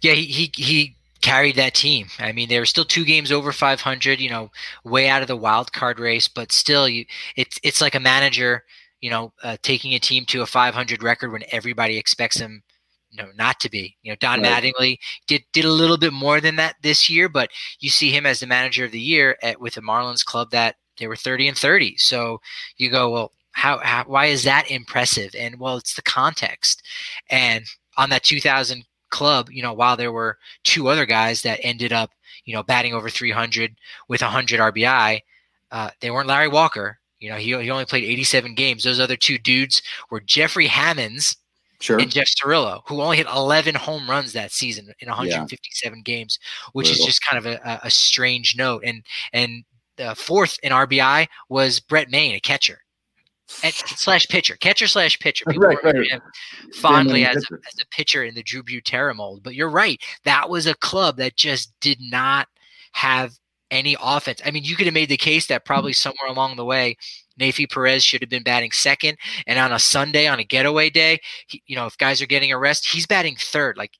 [0.00, 2.06] Yeah, he, he he carried that team.
[2.18, 4.18] I mean, they were still two games over 500.
[4.18, 4.50] You know,
[4.82, 7.04] way out of the wild card race, but still, you
[7.36, 8.64] it's it's like a manager,
[9.02, 12.62] you know, uh, taking a team to a 500 record when everybody expects them.
[13.16, 13.96] Know, not to be.
[14.02, 14.62] You know, Don right.
[14.62, 18.26] Mattingly did did a little bit more than that this year, but you see him
[18.26, 21.48] as the manager of the year at with the Marlins club that they were 30
[21.48, 21.96] and 30.
[21.96, 22.40] So
[22.76, 25.34] you go, well, how, how why is that impressive?
[25.38, 26.82] And well, it's the context.
[27.30, 27.64] And
[27.96, 32.10] on that 2000 club, you know, while there were two other guys that ended up,
[32.44, 33.76] you know, batting over 300
[34.08, 35.20] with 100 RBI,
[35.70, 36.98] uh, they weren't Larry Walker.
[37.20, 38.82] You know, he, he only played 87 games.
[38.82, 41.36] Those other two dudes were Jeffrey Hammonds
[41.80, 41.98] sure.
[41.98, 46.02] and Jeff Cirillo, who only hit 11 home runs that season in 157 yeah.
[46.02, 46.38] games,
[46.72, 47.02] which Little.
[47.02, 48.82] is just kind of a, a strange note.
[48.84, 49.64] And and
[49.96, 52.80] the fourth in RBI was Brent Mayne, a catcher
[53.46, 55.44] slash pitcher, catcher slash pitcher.
[55.48, 56.10] People right, right.
[56.10, 56.20] him
[56.74, 59.42] fondly as a, as a pitcher in the Drew Butera mold.
[59.42, 60.00] But you're right.
[60.24, 62.48] That was a club that just did not
[62.92, 63.32] have
[63.70, 64.40] any offense.
[64.44, 66.96] I mean, you could have made the case that probably somewhere along the way,
[67.40, 69.18] Neifi Perez should have been batting second.
[69.46, 72.52] And on a Sunday, on a getaway day, he, you know, if guys are getting
[72.52, 73.76] a rest, he's batting third.
[73.76, 73.92] Like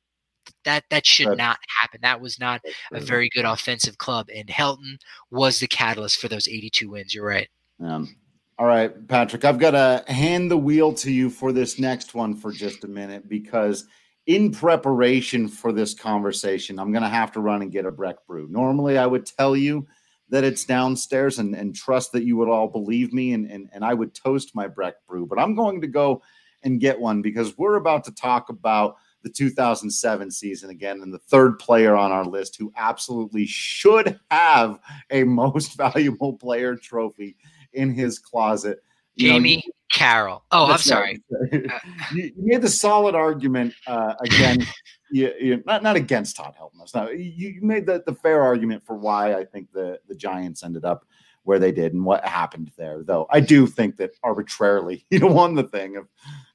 [0.64, 1.38] that, that should right.
[1.38, 2.00] not happen.
[2.02, 2.60] That was not
[2.92, 4.28] a very good offensive club.
[4.34, 4.98] And Helton
[5.30, 7.14] was the catalyst for those 82 wins.
[7.14, 7.48] You're right.
[7.80, 8.16] Um,
[8.58, 12.36] all right, Patrick, I've got to hand the wheel to you for this next one
[12.36, 13.86] for just a minute because
[14.26, 18.24] in preparation for this conversation, I'm going to have to run and get a Breck
[18.26, 18.46] brew.
[18.48, 19.86] Normally, I would tell you
[20.34, 23.84] that it's downstairs and, and trust that you would all believe me and, and, and
[23.84, 25.26] I would toast my Breck brew.
[25.26, 26.22] But I'm going to go
[26.64, 31.20] and get one because we're about to talk about the 2007 season again and the
[31.20, 34.80] third player on our list who absolutely should have
[35.12, 37.36] a most valuable player trophy
[37.72, 38.82] in his closet.
[39.16, 40.42] Jamie you know, Carroll.
[40.50, 41.22] Oh, I'm sorry.
[41.52, 41.68] you,
[42.12, 44.66] you, made the solid argument uh, again.
[45.14, 46.92] You, you, not not against Todd Helton.
[46.92, 50.64] No, you, you made the, the fair argument for why I think the the Giants
[50.64, 51.06] ended up
[51.44, 53.04] where they did and what happened there.
[53.04, 56.08] Though I do think that arbitrarily you won the thing of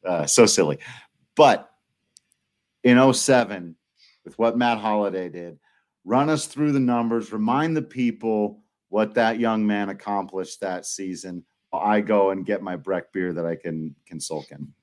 [0.05, 0.79] uh, so silly.
[1.35, 1.71] But
[2.83, 3.75] in 07,
[4.25, 5.57] with what Matt Holliday did,
[6.03, 11.45] run us through the numbers, remind the people what that young man accomplished that season.
[11.71, 14.73] I go and get my Breck beer that I can can sulk in.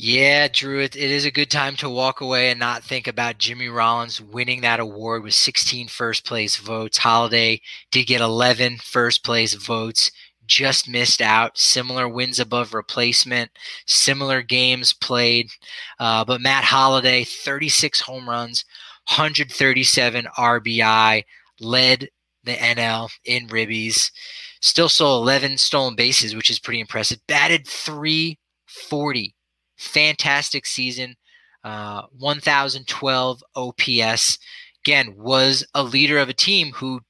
[0.00, 3.38] Yeah, Drew, it, it is a good time to walk away and not think about
[3.38, 6.98] Jimmy Rollins winning that award with 16 first place votes.
[6.98, 10.12] Holliday did get 11 first place votes,
[10.46, 11.58] just missed out.
[11.58, 13.50] Similar wins above replacement,
[13.86, 15.50] similar games played.
[15.98, 18.64] Uh, but Matt Holliday, 36 home runs,
[19.08, 21.24] 137 RBI,
[21.58, 22.08] led
[22.44, 24.12] the NL in ribbies.
[24.60, 27.18] Still saw 11 stolen bases, which is pretty impressive.
[27.26, 29.34] Batted 340
[29.78, 31.16] fantastic season,
[31.64, 34.38] uh, 1,012 OPS.
[34.84, 37.00] Again, was a leader of a team who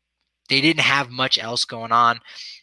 [0.49, 2.21] they didn't have much else going on.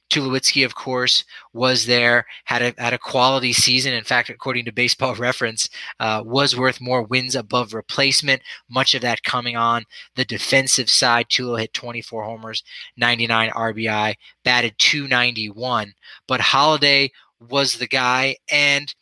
[0.10, 3.94] Tulowitzki, of course, was there, had a had a quality season.
[3.94, 5.68] In fact, according to Baseball Reference,
[6.00, 8.42] uh, was worth more wins above replacement.
[8.70, 9.84] Much of that coming on
[10.16, 11.28] the defensive side.
[11.30, 12.64] Tulo hit 24 homers,
[12.98, 15.94] 99 RBI, batted 291.
[16.28, 18.94] But Holliday was the guy, and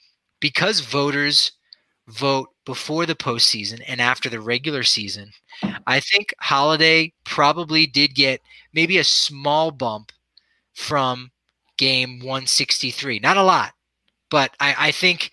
[0.43, 1.53] because voters
[2.09, 5.31] vote before the postseason and after the regular season,
[5.87, 8.41] I think Holliday probably did get
[8.73, 10.11] maybe a small bump
[10.73, 11.31] from
[11.77, 13.19] game 163.
[13.19, 13.71] Not a lot,
[14.29, 15.31] but I, I think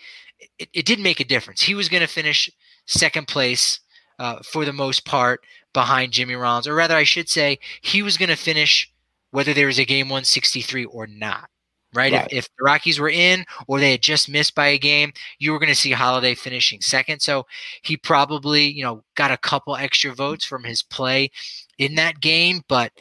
[0.60, 1.60] it, it, did make a difference.
[1.60, 2.48] He was going to finish
[2.86, 3.80] second place
[4.20, 5.40] uh, for the most part
[5.72, 8.88] behind Jimmy Rollins, or rather, I should say, he was going to finish
[9.32, 11.50] whether there was a game 163 or not
[11.94, 12.12] right?
[12.12, 12.26] right.
[12.30, 15.52] If, if, the Rockies were in or they had just missed by a game, you
[15.52, 17.20] were going to see Holliday finishing second.
[17.20, 17.46] So
[17.82, 21.30] he probably, you know, got a couple extra votes from his play
[21.78, 22.92] in that game, but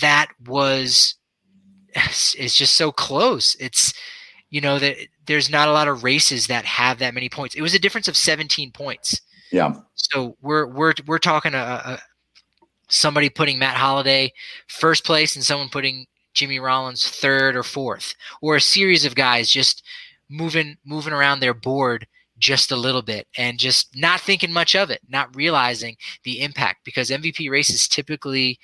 [0.00, 1.16] that was
[1.94, 3.54] it's just so close.
[3.56, 3.92] It's
[4.50, 7.54] you know that there's not a lot of races that have that many points.
[7.54, 9.20] It was a difference of 17 points.
[9.50, 9.74] Yeah.
[9.94, 11.98] So we're we're we're talking a, a
[12.88, 14.32] somebody putting Matt Holliday
[14.68, 19.50] first place and someone putting Jimmy Rollins third or fourth, or a series of guys
[19.50, 19.82] just
[20.28, 22.06] moving moving around their board
[22.38, 26.84] just a little bit and just not thinking much of it, not realizing the impact
[26.84, 28.58] because MVP races typically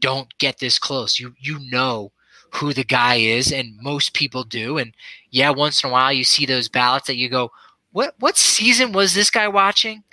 [0.00, 1.18] don't get this close.
[1.18, 2.12] You you know
[2.54, 4.92] who the guy is and most people do and
[5.30, 7.50] yeah, once in a while you see those ballots that you go,
[7.92, 10.04] "What what season was this guy watching?"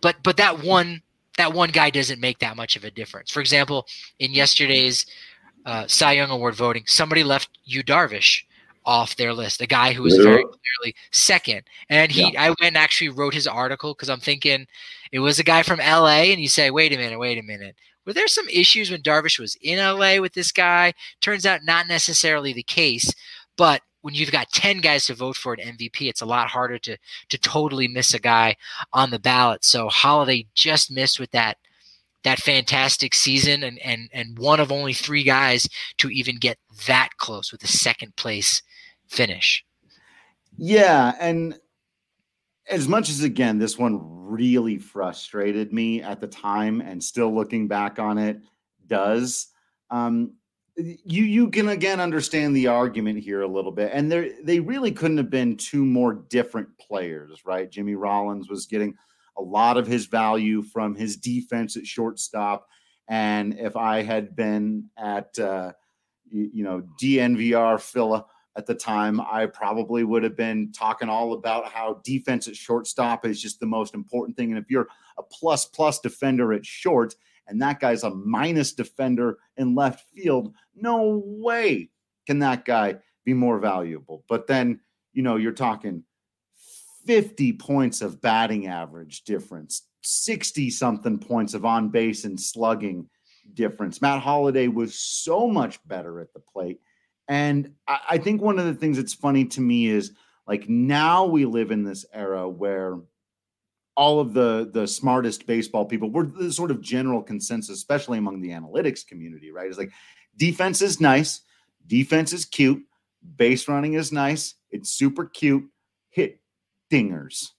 [0.00, 1.02] But but that one
[1.38, 3.30] that one guy doesn't make that much of a difference.
[3.30, 3.86] For example,
[4.18, 5.06] in yesterday's
[5.66, 8.44] uh, Cy Young Award voting, somebody left Yu Darvish
[8.84, 11.62] off their list, a guy who was very clearly second.
[11.90, 12.44] And he, yeah.
[12.44, 14.66] I went and actually wrote his article because I'm thinking
[15.10, 17.74] it was a guy from LA, and you say, wait a minute, wait a minute.
[18.06, 20.94] Were there some issues when Darvish was in LA with this guy?
[21.20, 23.12] Turns out not necessarily the case,
[23.56, 26.78] but when you've got 10 guys to vote for an MVP, it's a lot harder
[26.78, 26.96] to
[27.28, 28.54] to totally miss a guy
[28.92, 29.64] on the ballot.
[29.64, 31.58] So Holliday just missed with that
[32.26, 37.10] that fantastic season and and and one of only three guys to even get that
[37.18, 38.62] close with a second place
[39.08, 39.64] finish.
[40.58, 41.56] Yeah, and
[42.68, 47.68] as much as again this one really frustrated me at the time and still looking
[47.68, 48.40] back on it
[48.88, 49.48] does
[49.90, 50.32] um
[50.76, 54.90] you you can again understand the argument here a little bit and there they really
[54.90, 58.94] couldn't have been two more different players right jimmy rollins was getting
[59.38, 62.66] a lot of his value from his defense at shortstop.
[63.08, 65.72] And if I had been at, uh,
[66.30, 71.70] you, know, DNVR Phila at the time, I probably would have been talking all about
[71.70, 74.50] how defense at shortstop is just the most important thing.
[74.50, 77.14] And if you're a plus plus defender at short,
[77.46, 81.90] and that guy's a minus defender in left field, no way
[82.26, 84.24] can that guy be more valuable.
[84.28, 84.80] But then,
[85.12, 86.02] you know, you're talking
[87.06, 93.08] 50 points of batting average difference, 60 something points of on base and slugging
[93.54, 94.02] difference.
[94.02, 96.80] Matt Holliday was so much better at the plate.
[97.28, 100.12] And I, I, think one of the things that's funny to me is
[100.46, 102.98] like now we live in this era where
[103.96, 108.42] all of the the smartest baseball people were the sort of general consensus, especially among
[108.42, 109.66] the analytics community, right?
[109.66, 109.90] It's like
[110.36, 111.40] defense is nice,
[111.86, 112.82] defense is cute,
[113.36, 115.68] base running is nice, it's super cute.
[116.10, 116.40] Hit
[116.90, 117.50] dingers,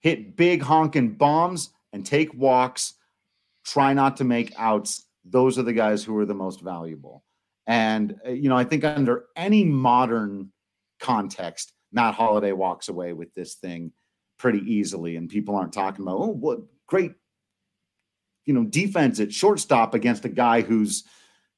[0.00, 2.94] hit big honking bombs, and take walks.
[3.64, 5.06] Try not to make outs.
[5.24, 7.24] Those are the guys who are the most valuable.
[7.66, 10.52] And uh, you know, I think under any modern
[11.00, 13.92] context, Matt Holliday walks away with this thing
[14.38, 17.12] pretty easily, and people aren't talking about, oh, what great,
[18.44, 21.04] you know, defense at shortstop against a guy who's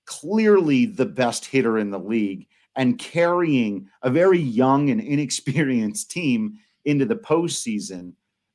[0.06, 6.58] clearly the best hitter in the league and carrying a very young and inexperienced team
[6.85, 8.12] into the postseason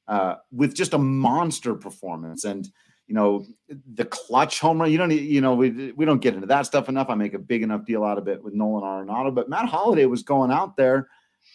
[0.07, 2.43] uh, with just a monster performance.
[2.43, 2.69] And
[3.09, 3.43] you know
[3.95, 4.91] the clutch home run.
[4.91, 7.09] You don't, you know, we we don't get into that stuff enough.
[7.09, 10.05] I make a big enough deal out of it with Nolan Arenado, but Matt Holliday
[10.05, 11.09] was going out there,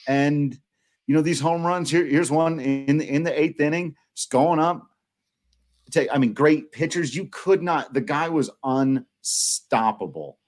[0.08, 0.58] and
[1.06, 1.92] you know these home runs.
[1.92, 4.84] Here, here's one in in the eighth inning, just going up.
[5.92, 7.14] Take, I mean, great pitchers.
[7.14, 7.94] You could not.
[7.94, 10.38] The guy was unstoppable,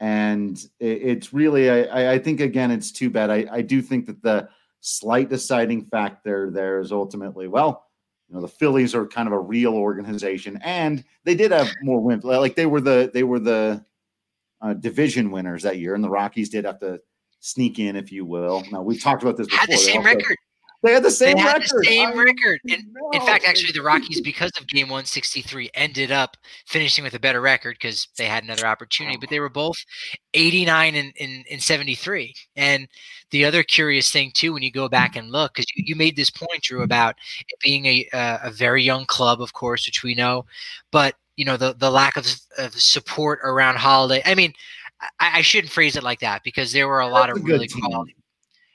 [0.00, 1.68] and it, it's really.
[1.68, 3.28] I, I think again, it's too bad.
[3.28, 4.48] I, I do think that the
[4.84, 7.86] slight deciding factor there is ultimately well.
[8.28, 12.00] You know, the Phillies are kind of a real organization, and they did have more
[12.00, 12.22] wins.
[12.24, 13.84] Like they were the they were the
[14.60, 17.00] uh, division winners that year, and the Rockies did have to
[17.40, 18.62] sneak in, if you will.
[18.70, 19.60] Now we've talked about this before.
[19.60, 20.36] Had the same also, record.
[20.84, 21.82] They had the same they had record.
[21.82, 22.60] The same record.
[22.66, 27.02] In, in fact, actually, the Rockies, because of Game One Sixty Three, ended up finishing
[27.02, 29.16] with a better record because they had another opportunity.
[29.16, 29.82] But they were both
[30.34, 32.34] eighty nine and in, in seventy three.
[32.54, 32.86] And
[33.30, 36.16] the other curious thing too, when you go back and look, because you, you made
[36.16, 37.16] this point, Drew, about
[37.48, 40.44] it being a a very young club, of course, which we know,
[40.90, 42.26] but you know the the lack of,
[42.58, 44.22] of support around Holliday.
[44.26, 44.52] I mean.
[45.20, 48.16] I, I shouldn't phrase it like that because there were a lot of really quality.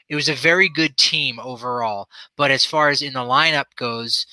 [0.09, 4.25] It was a very good team overall, but as far as in the lineup goes,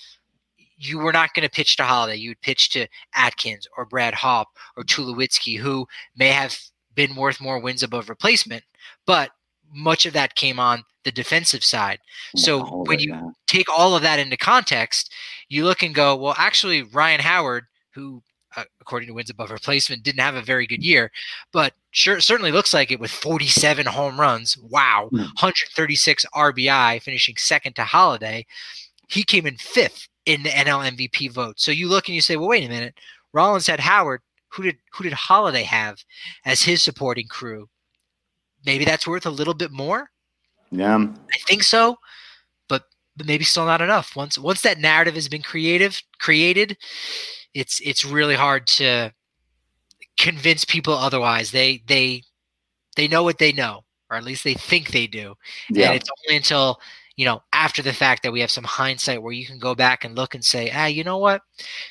[0.78, 2.16] you were not going to pitch to Holliday.
[2.16, 5.86] You would pitch to Atkins or Brad Hawpe or Tulowitzki, who
[6.16, 6.58] may have
[6.94, 8.64] been worth more wins above replacement,
[9.06, 9.30] but
[9.72, 11.98] much of that came on the defensive side.
[12.36, 15.12] So when you take all of that into context,
[15.48, 18.22] you look and go, well, actually, Ryan Howard, who
[18.56, 21.12] Uh, according to wins above replacement, didn't have a very good year,
[21.52, 24.56] but sure certainly looks like it with 47 home runs.
[24.56, 25.18] Wow, hmm.
[25.18, 28.46] 136 RBI, finishing second to Holliday.
[29.08, 31.60] He came in fifth in the NL MVP vote.
[31.60, 32.98] So you look and you say, well, wait a minute.
[33.32, 34.22] Rollins had Howard.
[34.48, 36.02] Who did who did Holliday have
[36.46, 37.68] as his supporting crew?
[38.64, 40.10] Maybe that's worth a little bit more.
[40.70, 41.96] Yeah, I think so,
[42.68, 42.84] but
[43.16, 44.16] but maybe still not enough.
[44.16, 46.78] Once once that narrative has been creative created,
[47.56, 49.12] it's it's really hard to
[50.18, 51.50] convince people otherwise.
[51.50, 52.22] They they
[52.96, 55.34] they know what they know, or at least they think they do.
[55.70, 55.86] Yeah.
[55.86, 56.78] And it's only until
[57.16, 60.04] you know after the fact that we have some hindsight where you can go back
[60.04, 61.40] and look and say, ah, you know what?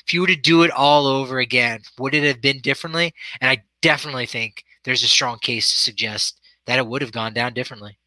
[0.06, 3.12] If you were to do it all over again, would it have been differently?
[3.40, 7.34] And I definitely think there's a strong case to suggest that it would have gone
[7.34, 7.98] down differently.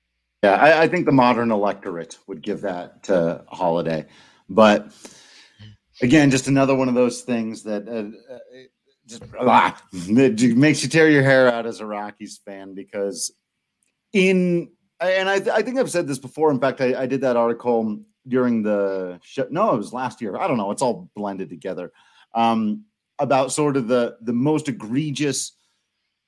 [0.44, 4.06] Yeah, I, I think the modern electorate would give that to Holliday,
[4.48, 4.94] but
[6.02, 8.40] again, just another one of those things that uh, uh
[9.06, 13.32] just ah, makes you tear your hair out as a Rockies fan because
[14.14, 16.52] in and I, I think I've said this before.
[16.52, 19.48] In fact, I, I did that article during the show.
[19.50, 20.38] No, it was last year.
[20.38, 20.72] I don't know.
[20.72, 21.92] It's all blended together.
[22.36, 22.86] Um,
[23.18, 25.54] about sort of the the most egregious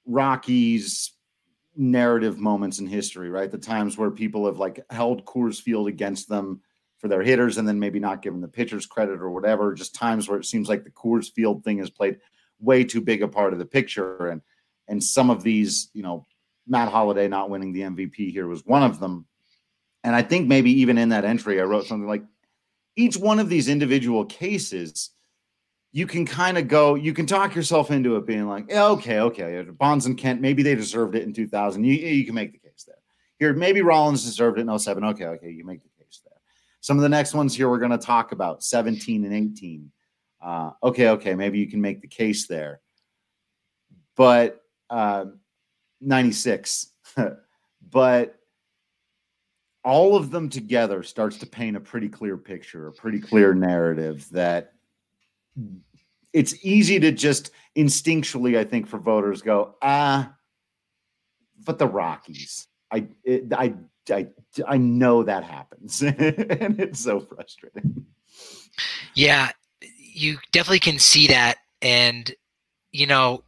[0.06, 1.14] Rockies
[1.76, 3.52] narrative moments in history, right?
[3.52, 6.62] The times where people have like held Coors Field against them
[7.02, 9.74] for their hitters and then maybe not giving the pitchers credit or whatever.
[9.74, 12.20] Just times where it seems like the Coors Field thing has played
[12.60, 14.28] way too big a part of the picture.
[14.28, 14.42] And
[14.88, 16.28] and some of these, you know,
[16.68, 19.26] Matt Holliday not winning the MVP here was one of them.
[20.04, 22.24] And I think maybe even in that entry, I wrote something like
[22.96, 25.12] each one of these individual cases,
[25.92, 29.20] you can kind of go, you can talk yourself into it being like, yeah, okay,
[29.20, 31.84] okay, Bonds and Kent, maybe they deserved it in 2000.
[31.84, 32.96] You, you can make the case there.
[33.40, 35.04] Here, maybe Rollins deserved it in 07.
[35.04, 35.90] Okay, okay, you make the
[36.82, 39.92] some of the next ones here we're going to talk about 17 and 18.
[40.42, 42.82] Uh, okay, okay, maybe you can make the case there.
[44.16, 45.26] But uh,
[46.02, 46.88] 96.
[47.90, 48.36] but
[49.84, 54.28] all of them together starts to paint a pretty clear picture, a pretty clear narrative
[54.32, 54.74] that
[56.34, 60.34] it's easy to just instinctually, I think, for voters go, ah,
[61.66, 62.68] but the Rockies.
[62.92, 63.74] I it, I
[64.10, 64.28] I
[64.68, 68.06] I know that happens, and it's so frustrating.
[69.14, 69.52] Yeah,
[69.98, 72.34] you definitely can see that, and
[72.92, 73.44] you know,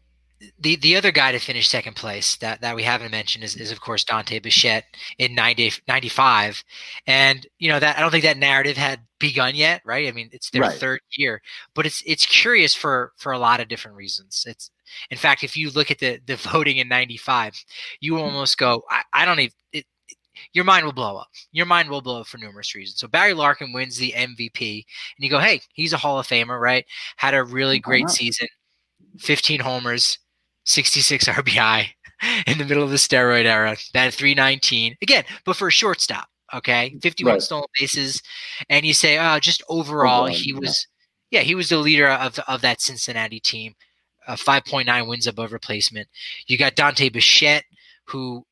[0.60, 3.72] the the other guy to finish second place that that we haven't mentioned is, is
[3.72, 4.86] of course Dante Bichette
[5.18, 6.64] in 90, 95.
[7.08, 10.08] and you know that I don't think that narrative had begun yet, right?
[10.08, 10.80] I mean, it's their right.
[10.80, 11.42] third year,
[11.74, 14.46] but it's it's curious for for a lot of different reasons.
[14.48, 14.70] It's
[15.10, 17.64] in fact, if you look at the the voting in 95,
[18.00, 18.24] you mm-hmm.
[18.24, 19.54] almost go, I, I don't even.
[20.54, 21.28] Your mind will blow up.
[21.52, 23.00] Your mind will blow up for numerous reasons.
[23.00, 24.86] So Barry Larkin wins the MVP,
[25.18, 26.86] and you go, "Hey, he's a Hall of Famer, right?
[27.18, 28.48] Had a really great season,
[29.20, 30.20] 15 homers,
[30.66, 31.88] 66 RBI
[32.48, 33.76] in the middle of the steroid era.
[33.94, 36.28] That 319 again, but for a shortstop.
[36.54, 37.42] Okay, 51 right.
[37.42, 38.22] stolen bases,
[38.70, 40.86] and you say, oh, just overall, he was,
[41.32, 43.74] yeah, he was the leader of of that Cincinnati team.
[44.26, 46.08] Uh, 5.9 wins above replacement.
[46.48, 47.66] You got Dante Bichette,
[48.06, 48.46] who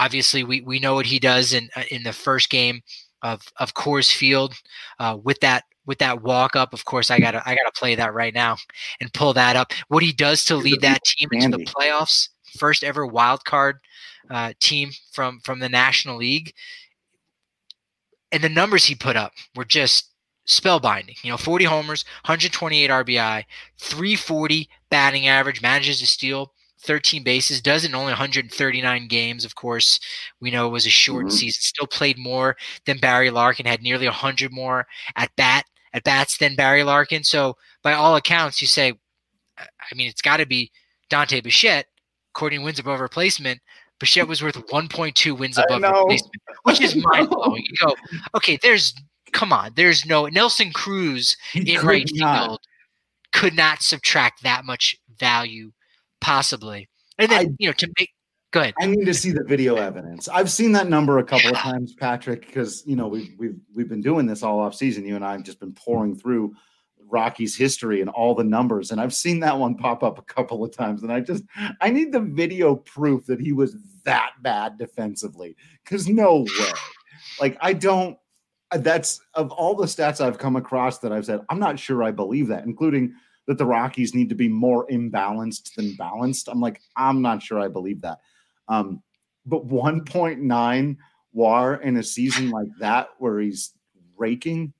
[0.00, 2.82] obviously we, we know what he does in uh, in the first game
[3.22, 4.54] of of Coors Field
[4.98, 6.72] uh, with that with that walk up.
[6.72, 8.56] Of course, I gotta I gotta play that right now
[9.00, 9.72] and pull that up.
[9.88, 12.28] What he does to lead that team into the playoffs,
[12.58, 13.78] first ever wild card
[14.30, 16.52] uh, team from from the National League,
[18.32, 20.10] and the numbers he put up were just
[20.46, 21.22] spellbinding.
[21.24, 23.44] You know, 40 homers, 128 RBI,
[23.78, 29.44] 340 batting average, manages to steal 13 bases, does it in only 139 games.
[29.44, 29.98] Of course,
[30.40, 31.36] we know it was a short mm-hmm.
[31.36, 31.60] season.
[31.60, 36.54] Still played more than Barry Larkin, had nearly 100 more at bat at bats than
[36.54, 37.24] Barry Larkin.
[37.24, 38.92] So by all accounts, you say,
[39.58, 40.70] I mean, it's got to be
[41.08, 41.86] Dante Bichette,
[42.34, 43.60] according to wins above replacement.
[43.98, 47.64] Bichette was worth 1.2 wins above replacement, which is mind blowing.
[47.64, 47.94] You go,
[48.34, 48.94] okay, there's
[49.32, 52.46] come on, there's no Nelson Cruz he in right not.
[52.46, 52.60] field
[53.32, 55.72] could not subtract that much value
[56.26, 56.88] possibly.
[57.18, 58.10] And then I, you know to make
[58.52, 58.74] Go ahead.
[58.80, 60.28] I need to see the video evidence.
[60.28, 63.88] I've seen that number a couple of times, Patrick, because you know we've we've we've
[63.88, 65.04] been doing this all off season.
[65.04, 66.54] You and I have just been pouring through
[67.08, 70.64] Rocky's history and all the numbers, and I've seen that one pop up a couple
[70.64, 71.02] of times.
[71.02, 71.42] And I just
[71.80, 75.56] I need the video proof that he was that bad defensively.
[75.84, 76.72] Because no way,
[77.40, 78.16] like I don't.
[78.72, 82.12] That's of all the stats I've come across that I've said I'm not sure I
[82.12, 83.14] believe that, including
[83.46, 86.48] that the Rockies need to be more imbalanced than balanced.
[86.48, 88.18] I'm like I'm not sure I believe that.
[88.68, 89.02] Um,
[89.44, 90.96] but 1.9
[91.32, 93.74] WAR in a season like that, where he's
[94.16, 94.72] raking,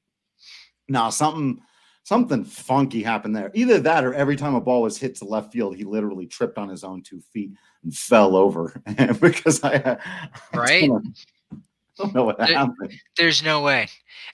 [0.89, 1.61] now something
[2.03, 3.51] something funky happened there.
[3.55, 6.57] Either that, or every time a ball was hit to left field, he literally tripped
[6.57, 7.51] on his own two feet
[7.83, 8.81] and fell over
[9.21, 9.99] because I
[10.55, 10.85] right.
[10.85, 11.13] I don't, know,
[11.53, 11.57] I
[11.99, 12.95] don't know what there, happened.
[13.17, 13.89] There's no way.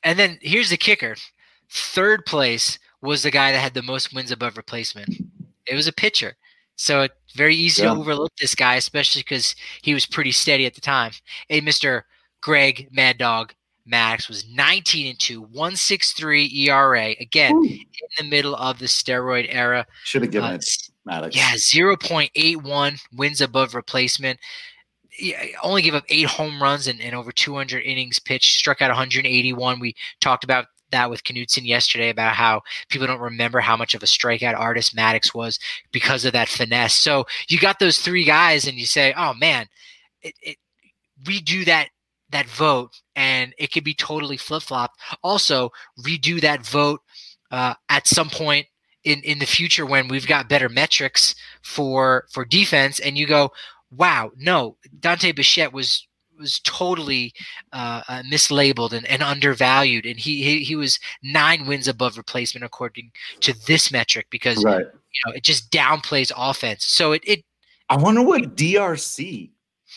[0.04, 1.16] And then here's the kicker:
[1.70, 5.09] third place was the guy that had the most wins above replacement.
[5.66, 6.36] It was a pitcher.
[6.76, 7.92] So it's very easy yeah.
[7.92, 11.12] to overlook this guy, especially because he was pretty steady at the time.
[11.48, 12.03] Hey, Mr.
[12.40, 13.55] Greg Mad Dog
[13.90, 17.14] Maddux was 19 and 2, 163 ERA.
[17.20, 17.64] Again, Ooh.
[17.64, 17.86] in
[18.18, 19.86] the middle of the steroid era.
[20.05, 21.34] Should have given uh, it Maddux.
[21.34, 24.38] Yeah, 0.81 wins above replacement.
[25.11, 28.88] He only gave up eight home runs and, and over 200 innings pitched, struck out
[28.88, 29.80] 181.
[29.80, 34.03] We talked about that with Knudson yesterday about how people don't remember how much of
[34.03, 35.59] a strikeout artist Maddux was
[35.90, 36.95] because of that finesse.
[36.95, 39.66] So you got those three guys, and you say, "Oh man,
[40.22, 40.57] it, it,
[41.24, 41.88] redo that
[42.30, 45.70] that vote, and it could be totally flip flop." Also,
[46.01, 47.01] redo that vote
[47.51, 48.66] uh, at some point
[49.05, 53.51] in in the future when we've got better metrics for for defense, and you go,
[53.90, 56.07] "Wow, no, Dante Bichette was
[56.43, 57.32] was totally
[57.72, 62.64] uh, uh, mislabeled and, and, undervalued, and he, he, he was nine wins above replacement
[62.64, 64.84] according to this metric because right.
[64.84, 66.84] you know it just downplays offense.
[66.84, 67.45] So it, it
[67.88, 69.51] I wonder what DRC.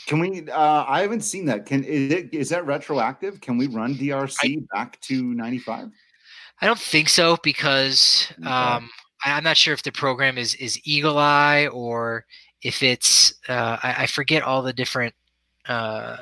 [0.07, 0.49] Can we?
[0.49, 1.65] Uh, I haven't seen that.
[1.65, 3.41] Can is it is that retroactive?
[3.41, 5.89] Can we run DRC I, back to ninety five?
[6.61, 8.89] I don't think so because um,
[9.23, 12.25] I, am not sure if the program is is Eagle Eye or
[12.61, 15.13] if it's uh, I, I forget all the different
[15.67, 16.17] uh,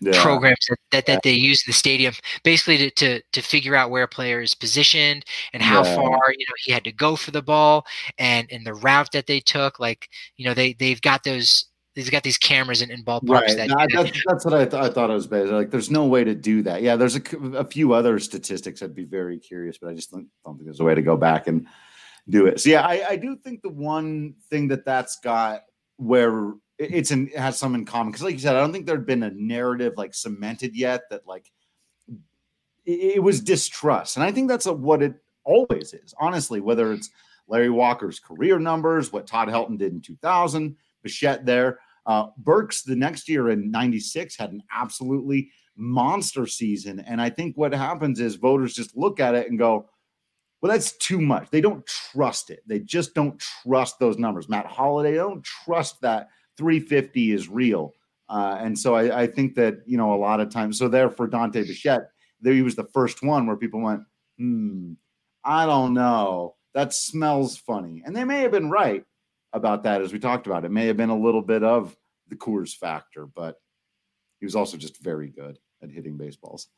[0.00, 0.22] yeah.
[0.22, 2.14] programs that, that, that, they use in the stadium,
[2.44, 5.94] basically to, to, to figure out where a player is positioned and how yeah.
[5.94, 7.86] far you know he had to go for the ball
[8.18, 9.80] and and the route that they took.
[9.80, 13.28] Like you know they they've got those they've got these cameras in, in ballparks.
[13.28, 13.56] Right.
[13.56, 15.50] That, no, that's, that's what I, th- I thought it was based.
[15.50, 16.80] Like, there's no way to do that.
[16.80, 17.22] Yeah, there's a,
[17.56, 20.78] a few other statistics I'd be very curious, but I just don't, don't think there's
[20.78, 21.66] a way to go back and
[22.28, 22.60] do it.
[22.60, 25.62] So yeah, I, I do think the one thing that that's got
[25.96, 28.86] where it's in it has some in common because like you said i don't think
[28.86, 31.50] there'd been a narrative like cemented yet that like
[32.84, 35.14] it, it was distrust and i think that's a, what it
[35.44, 37.10] always is honestly whether it's
[37.48, 42.96] larry walker's career numbers what todd helton did in 2000 bichette there uh, burks the
[42.96, 48.36] next year in 96 had an absolutely monster season and i think what happens is
[48.36, 49.88] voters just look at it and go
[50.60, 51.50] Well, that's too much.
[51.50, 52.62] They don't trust it.
[52.66, 54.48] They just don't trust those numbers.
[54.48, 57.94] Matt Holliday, they don't trust that 350 is real.
[58.28, 61.08] Uh, and so I, I, think that, you know, a lot of times, so there
[61.08, 62.10] for Dante Bichette,
[62.42, 64.02] there he was the first one where people went,
[64.36, 64.92] hmm,
[65.44, 66.56] I don't know.
[66.74, 68.02] That smells funny.
[68.04, 69.04] And they may have been right
[69.54, 70.66] about that, as we talked about.
[70.66, 71.96] It may have been a little bit of
[72.28, 73.58] the Coors factor, but
[74.40, 76.68] he was also just very good at hitting baseballs.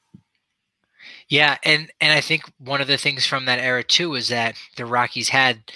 [1.29, 4.55] Yeah, and and I think one of the things from that era too is that
[4.77, 5.73] the Rockies had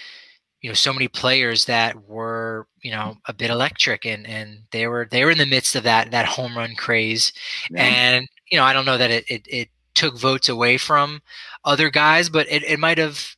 [0.64, 4.86] you know so many players that were you know a bit electric and and they
[4.86, 7.34] were they were in the midst of that that home run craze
[7.70, 7.82] yeah.
[7.82, 11.20] and you know I don't know that it, it, it took votes away from
[11.66, 13.36] other guys but it, it might have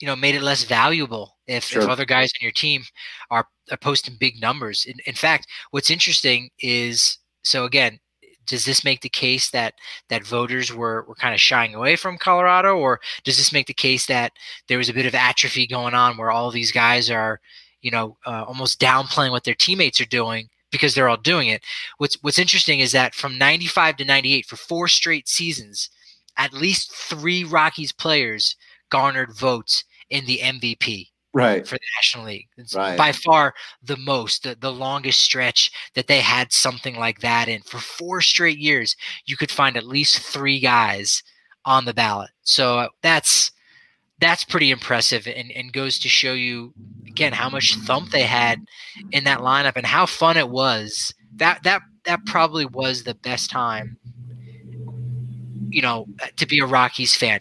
[0.00, 1.82] you know made it less valuable if, sure.
[1.82, 2.84] if other guys on your team
[3.30, 7.98] are, are posting big numbers in, in fact what's interesting is so again
[8.46, 9.74] does this make the case that
[10.08, 13.74] that voters were were kind of shying away from Colorado, or does this make the
[13.74, 14.32] case that
[14.68, 17.40] there was a bit of atrophy going on where all these guys are,
[17.82, 21.62] you know, uh, almost downplaying what their teammates are doing because they're all doing it?
[21.98, 25.90] What's What's interesting is that from '95 to '98, for four straight seasons,
[26.36, 28.56] at least three Rockies players
[28.90, 32.48] garnered votes in the MVP right for the National League.
[32.56, 32.96] It's right.
[32.96, 37.60] by far the most, the, the longest stretch that they had something like that in.
[37.62, 41.22] For four straight years, you could find at least three guys
[41.64, 42.30] on the ballot.
[42.42, 43.52] So uh, that's
[44.18, 46.72] that's pretty impressive and, and goes to show you
[47.06, 48.64] again how much thump they had
[49.12, 51.12] in that lineup and how fun it was.
[51.36, 53.98] That that that probably was the best time,
[55.68, 56.06] you know,
[56.36, 57.40] to be a Rockies fan.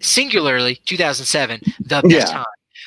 [0.00, 2.24] Singularly, 2007, the best yeah.
[2.26, 2.44] time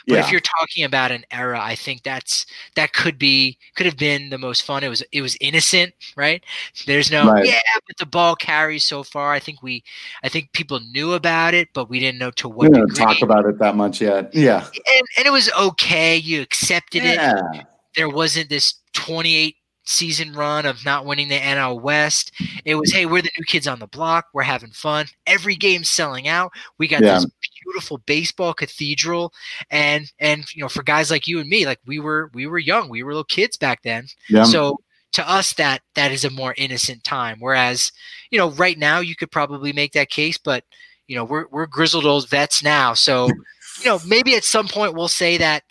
[0.07, 0.19] but yeah.
[0.21, 2.45] if you're talking about an era, I think that's
[2.75, 4.83] that could be could have been the most fun.
[4.83, 6.41] It was it was innocent, right?
[6.85, 7.45] There's no right.
[7.45, 9.33] yeah, but the ball carries so far.
[9.33, 9.83] I think we
[10.23, 13.21] I think people knew about it, but we didn't know to what we didn't talk
[13.21, 14.33] about it that much yet.
[14.33, 14.65] Yeah.
[14.65, 16.15] And and it was okay.
[16.15, 17.41] You accepted yeah.
[17.53, 17.65] it.
[17.97, 22.31] There wasn't this 28 season run of not winning the NL West.
[22.65, 24.27] It was, hey, we're the new kids on the block.
[24.33, 25.05] We're having fun.
[25.25, 26.51] Every game's selling out.
[26.77, 27.15] We got yeah.
[27.15, 27.25] this
[27.67, 29.33] beautiful baseball cathedral,
[29.69, 32.57] and and you know, for guys like you and me, like we were we were
[32.57, 34.07] young, we were little kids back then.
[34.29, 34.43] Yeah.
[34.43, 34.79] So
[35.13, 37.37] to us, that that is a more innocent time.
[37.39, 37.91] Whereas,
[38.31, 40.63] you know, right now you could probably make that case, but
[41.07, 44.95] you know, we're we're grizzled old vets now, so you know, maybe at some point
[44.95, 45.63] we'll say that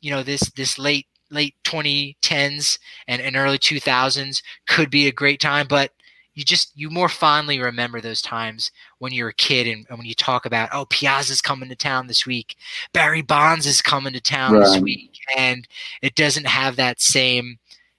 [0.00, 2.78] you know this this late late 2010s
[3.08, 5.90] and, and early 2000s could be a great time but
[6.34, 10.06] you just you more fondly remember those times when you're a kid and, and when
[10.06, 12.56] you talk about oh Piazza's coming to town this week,
[12.92, 14.60] Barry Bonds is coming to town right.
[14.60, 15.66] this week, and
[16.02, 17.58] it doesn't have that same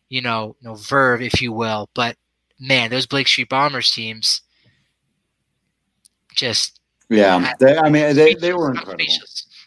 [0.09, 1.89] you know no verve if you will.
[1.93, 2.17] But
[2.59, 4.41] man, those Blake Street Bombers teams
[6.36, 9.05] just yeah, they, I mean they they were incredible.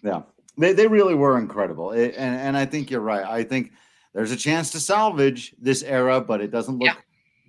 [0.02, 0.22] Yeah,
[0.58, 3.24] they they really were incredible, it, and and I think you're right.
[3.24, 3.72] I think
[4.12, 6.86] there's a chance to salvage this era, but it doesn't look.
[6.86, 6.94] Yeah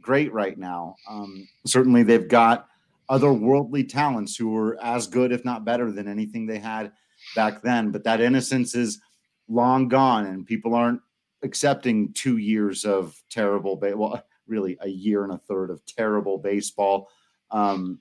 [0.01, 0.95] great right now.
[1.09, 2.67] Um, certainly, they've got
[3.07, 6.91] other worldly talents who are as good, if not better, than anything they had
[7.35, 7.91] back then.
[7.91, 9.01] But that innocence is
[9.47, 11.01] long gone, and people aren't
[11.43, 16.37] accepting two years of terrible, ba- well, really a year and a third of terrible
[16.37, 17.07] baseball
[17.51, 17.99] um,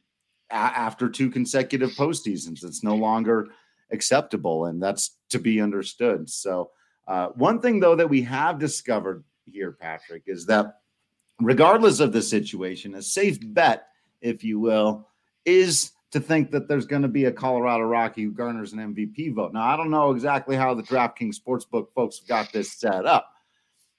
[0.51, 2.65] a- after two consecutive postseasons.
[2.65, 3.49] It's no longer
[3.91, 6.29] acceptable, and that's to be understood.
[6.29, 6.71] So,
[7.07, 10.75] uh, one thing though that we have discovered here, Patrick, is that
[11.41, 13.89] regardless of the situation, a safe bet,
[14.21, 15.09] if you will,
[15.45, 19.35] is to think that there's going to be a Colorado Rocky who garners an MVP
[19.35, 19.53] vote.
[19.53, 23.31] Now, I don't know exactly how the DraftKings Sportsbook folks got this set up,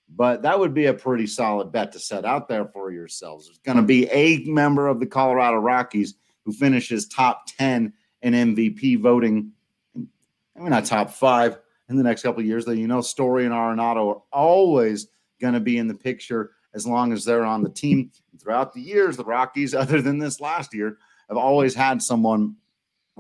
[0.10, 3.46] but that would be a pretty solid bet to set out there for yourselves.
[3.46, 6.16] There's going to be a member of the Colorado Rockies
[6.46, 9.52] who finishes top 10 in MVP voting.
[9.96, 11.60] I mean, not top five
[11.90, 12.72] in the next couple of years, though.
[12.72, 15.08] You know, Story and Arenado are always
[15.40, 18.12] going to be in the picture as long as they're on the team.
[18.40, 20.98] Throughout the years, the Rockies, other than this last year,
[21.28, 22.56] have always had someone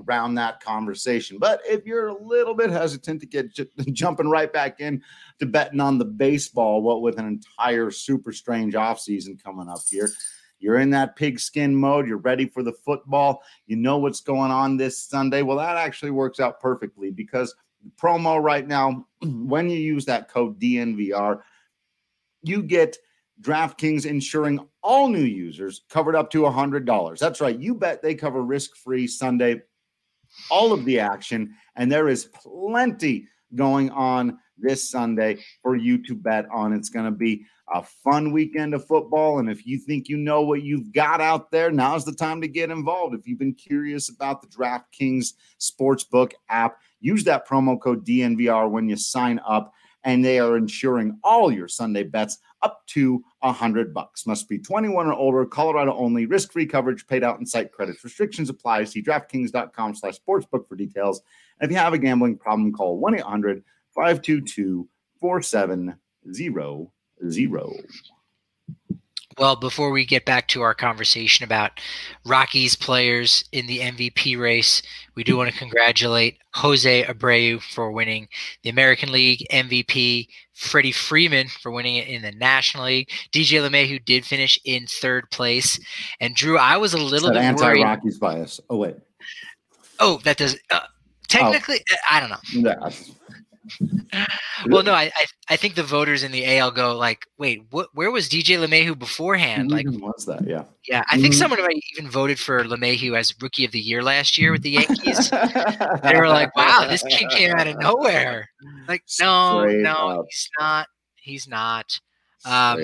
[0.07, 1.37] around that conversation.
[1.39, 5.03] But if you're a little bit hesitant to get j- jumping right back in
[5.39, 10.09] to betting on the baseball, what with an entire super strange offseason coming up here,
[10.59, 14.77] you're in that pigskin mode, you're ready for the football, you know what's going on
[14.77, 15.41] this Sunday.
[15.41, 17.55] Well, that actually works out perfectly because
[17.97, 21.41] promo right now, when you use that code DNVR,
[22.43, 22.97] you get
[23.41, 27.19] DraftKings ensuring all new users covered up to $100.
[27.19, 27.57] That's right.
[27.57, 29.61] You bet they cover risk free Sunday,
[30.51, 31.53] all of the action.
[31.75, 36.73] And there is plenty going on this Sunday for you to bet on.
[36.73, 39.39] It's going to be a fun weekend of football.
[39.39, 42.47] And if you think you know what you've got out there, now's the time to
[42.47, 43.15] get involved.
[43.15, 48.89] If you've been curious about the DraftKings Sportsbook app, use that promo code DNVR when
[48.89, 49.73] you sign up,
[50.09, 54.25] and they are insuring all your Sunday bets up to a hundred bucks.
[54.25, 58.03] Must be 21 or older, Colorado only, risk-free coverage paid out in site credits.
[58.03, 58.85] Restrictions apply.
[58.85, 61.21] See DraftKings.com slash sportsbook for details.
[61.59, 62.99] And if you have a gambling problem, call
[63.95, 65.97] 1-800-522-4700
[67.31, 67.71] zero.
[69.39, 71.79] Well, before we get back to our conversation about
[72.25, 74.81] Rockies players in the MVP race,
[75.15, 78.27] we do want to congratulate Jose Abreu for winning
[78.63, 83.09] the American League MVP, Freddie Freeman for winning it in the National League.
[83.31, 85.79] DJ LeMahieu who did finish in third place,
[86.19, 88.59] and Drew, I was a little bit anti Rockies bias.
[88.69, 88.97] Oh wait.
[90.01, 90.57] Oh, that does.
[90.69, 90.81] Uh,
[91.29, 91.95] technically, oh.
[92.11, 92.37] I don't know.
[92.51, 92.89] Yeah
[94.67, 97.89] well, no, I, I, I think the voters in the AL go like, wait, what?
[97.93, 99.71] Where was DJ LeMahieu beforehand?
[99.71, 100.47] Like, was that?
[100.47, 101.03] Yeah, yeah.
[101.09, 101.39] I think mm-hmm.
[101.39, 101.59] someone
[101.97, 105.29] even voted for LeMahieu as Rookie of the Year last year with the Yankees.
[106.03, 108.49] they were like, wow, this kid came out of nowhere.
[108.87, 110.25] Like, no, Straight no, up.
[110.29, 110.87] he's not.
[111.15, 111.99] He's not.
[112.45, 112.81] Um,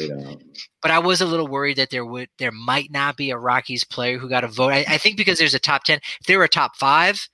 [0.82, 3.86] but I was a little worried that there would there might not be a Rockies
[3.86, 4.74] player who got a vote.
[4.74, 6.00] I, I think because there's a top ten.
[6.20, 7.28] If there were a top five,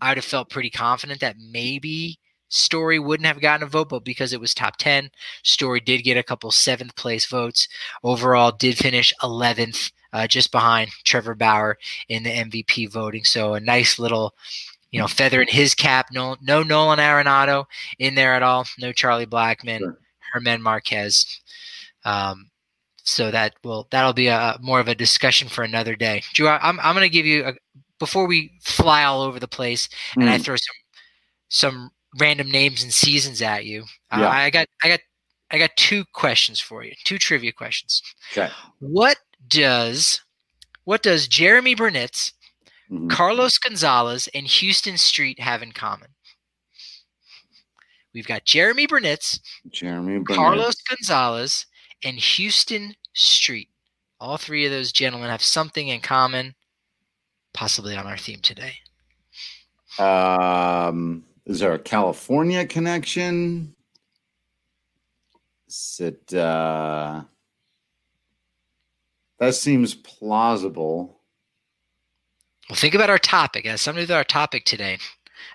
[0.00, 2.18] I would have felt pretty confident that maybe
[2.52, 5.10] Story wouldn't have gotten a vote, but because it was top 10,
[5.42, 7.66] Story did get a couple seventh place votes.
[8.04, 11.78] Overall, did finish 11th, uh, just behind Trevor Bauer
[12.10, 13.24] in the MVP voting.
[13.24, 14.34] So a nice little,
[14.90, 16.08] you know, feather in his cap.
[16.12, 17.64] No, no Nolan Arenado
[17.98, 18.66] in there at all.
[18.78, 19.98] No Charlie Blackmon, sure.
[20.34, 21.40] German Marquez.
[22.04, 22.50] Um,
[23.02, 26.22] so that will that'll be a more of a discussion for another day.
[26.34, 27.54] Drew, I'm I'm going to give you a,
[27.98, 30.28] before we fly all over the place and mm.
[30.28, 30.76] I throw some
[31.48, 33.82] some random names and seasons at you.
[34.10, 34.28] Uh, yeah.
[34.28, 35.00] Uh, I got I got
[35.50, 36.92] I got two questions for you.
[37.04, 38.02] Two trivia questions.
[38.32, 38.50] Okay.
[38.80, 40.20] What does
[40.84, 42.32] what does Jeromy Burnitz,
[42.90, 43.08] mm-hmm.
[43.08, 46.08] Carlos Gonzalez, and Houston Street have in common?
[48.14, 49.40] We've got Jeremy Burnitz,
[49.70, 50.34] Jeromy Burnitz.
[50.34, 51.66] Carlos Gonzalez,
[52.04, 53.68] and Houston Street.
[54.20, 56.54] All three of those gentlemen have something in common,
[57.54, 58.74] possibly on our theme today.
[59.98, 63.74] Um is there a California connection?
[65.68, 67.24] Is it uh
[69.42, 71.18] that seems plausible.
[72.70, 73.66] Well, think about our topic.
[73.66, 74.98] As something to our topic today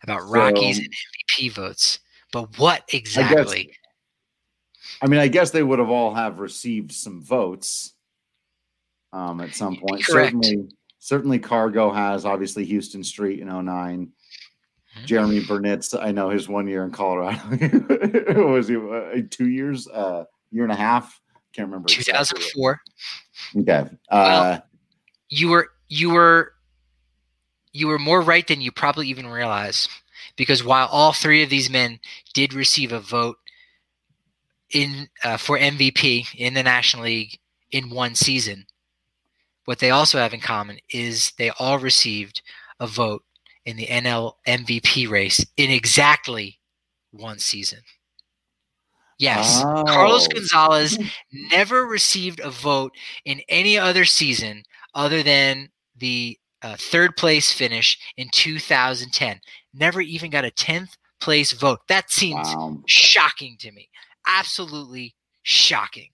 [0.03, 1.99] about so, Rockies and MVP votes.
[2.33, 3.59] But what exactly?
[3.59, 3.75] I, guess,
[5.03, 7.93] I mean, I guess they would have all have received some votes
[9.13, 10.05] um, at some point.
[10.05, 10.33] Correct.
[10.33, 10.69] Certainly,
[10.99, 12.25] certainly Cargo has.
[12.25, 14.11] Obviously, Houston Street in 09.
[15.06, 17.39] Jeromy Burnitz, I know his one year in Colorado.
[18.52, 21.20] was he uh, two years, uh, year and a half?
[21.54, 21.89] Can't remember.
[21.89, 22.82] 2004.
[23.56, 23.66] Exactly.
[23.66, 23.98] Okay.
[24.10, 24.64] Uh, well,
[25.30, 26.54] you were you were
[27.74, 29.88] you were more right than you probably even realize,
[30.36, 32.00] because while all three of these men
[32.34, 33.38] did receive a vote
[34.72, 37.39] in uh, for MVP in the National League
[37.72, 38.66] in one season,
[39.66, 42.41] what they also have in common is they all received
[42.80, 43.24] a vote
[43.68, 46.57] in the NL MVP race in exactly
[47.11, 47.80] one season.
[49.20, 49.84] Yes, oh.
[49.86, 50.97] Carlos Gonzalez
[51.51, 52.93] never received a vote
[53.26, 54.63] in any other season
[54.95, 59.41] other than the uh, third place finish in 2010.
[59.74, 61.80] Never even got a 10th place vote.
[61.89, 62.82] That seems wow.
[62.88, 63.89] shocking to me.
[64.28, 65.13] Absolutely
[65.43, 66.09] shocking.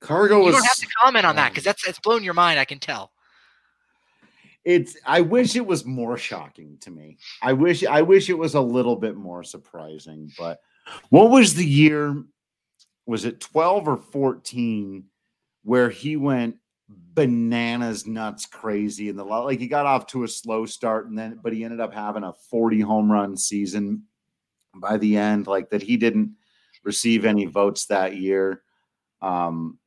[0.00, 0.46] Cargo was.
[0.46, 2.58] You don't have to comment on that because that's that's blown your mind.
[2.58, 3.10] I can tell
[4.64, 7.18] it's i wish it was more shocking to me.
[7.42, 10.60] I wish i wish it was a little bit more surprising but
[11.10, 12.22] what was the year
[13.06, 15.04] was it 12 or 14
[15.62, 16.56] where he went
[16.88, 21.18] bananas nuts crazy and the lot like he got off to a slow start and
[21.18, 24.04] then but he ended up having a 40 home run season
[24.74, 26.34] by the end like that he didn't
[26.84, 28.62] receive any votes that year.
[29.22, 29.78] Um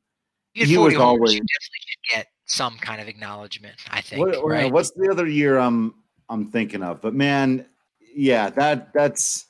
[0.52, 3.76] he was always you definitely should get some kind of acknowledgement.
[3.90, 4.26] I think.
[4.26, 4.72] What, right?
[4.72, 5.94] What's the other year I'm
[6.28, 7.00] I'm thinking of?
[7.00, 7.66] But man,
[8.14, 9.46] yeah, that that's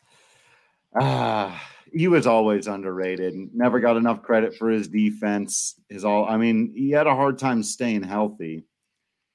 [1.01, 1.57] uh
[1.93, 5.75] he was always underrated and never got enough credit for his defense.
[5.89, 8.65] His all I mean, he had a hard time staying healthy.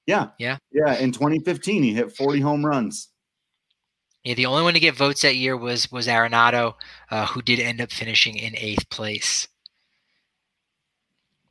[0.06, 0.30] Yeah.
[0.38, 0.58] Yeah.
[0.72, 0.96] Yeah.
[0.96, 3.10] In 2015, he hit 40 home runs.
[4.24, 6.76] Yeah, the only one to get votes that year was was Arenado,
[7.12, 9.48] uh, who did end up finishing in eighth place.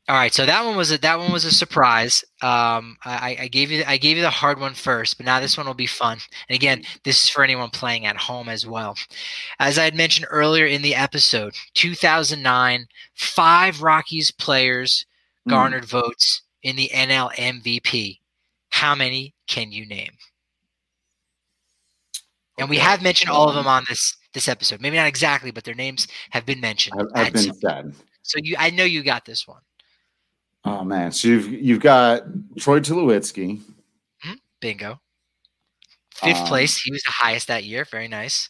[0.09, 2.25] All right, so that one was a that one was a surprise.
[2.43, 5.57] Um, I, I gave you I gave you the hard one first, but now this
[5.57, 6.19] one will be fun.
[6.49, 8.97] And again, this is for anyone playing at home as well.
[9.61, 15.07] As I had mentioned earlier in the episode, 2009, five Rockies players
[15.45, 15.51] Hmm.
[15.51, 18.21] garnered votes in the NL MVP.
[18.71, 20.13] How many can you name?
[22.59, 24.81] And we have mentioned all of them on this this episode.
[24.81, 26.99] Maybe not exactly, but their names have been mentioned.
[26.99, 27.95] Have, have been said.
[28.23, 29.61] so you, I know you got this one.
[30.65, 32.23] Oh man, so you've you've got
[32.59, 33.61] Troy Tulowitzki.
[34.61, 35.01] Bingo.
[36.15, 36.81] Fifth Um, place.
[36.81, 37.85] He was the highest that year.
[37.85, 38.49] Very nice.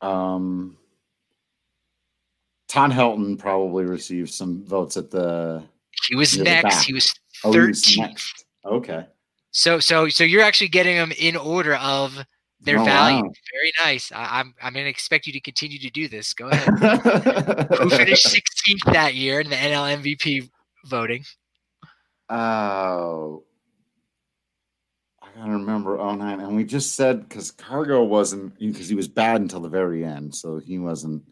[0.00, 0.76] Um,
[2.68, 5.62] Todd Helton probably received some votes at the.
[6.08, 6.82] He was next.
[6.84, 7.14] He was
[7.44, 7.98] Oh, he was 13th.
[7.98, 8.44] next.
[8.64, 9.06] Okay.
[9.52, 12.24] So so so you're actually getting them in order of
[12.64, 13.22] their Oh, value.
[13.24, 13.30] wow.
[13.52, 14.10] Very nice.
[14.12, 16.32] I, I'm I'm gonna expect you to continue to do this.
[16.32, 16.68] Go ahead.
[17.78, 20.48] Who finished 16th that year in the NL MVP
[20.86, 21.24] voting?
[22.30, 23.44] Oh,
[25.22, 26.40] I gotta remember 09.
[26.40, 30.34] and we just said because Cargo wasn't because he was bad until the very end,
[30.34, 31.22] so he wasn't.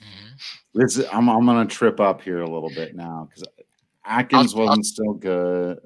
[0.00, 0.80] Mm-hmm.
[0.80, 3.44] This is- I'm I'm gonna trip up here a little bit now because
[4.04, 5.78] Atkins I'll- I'll- wasn't still good.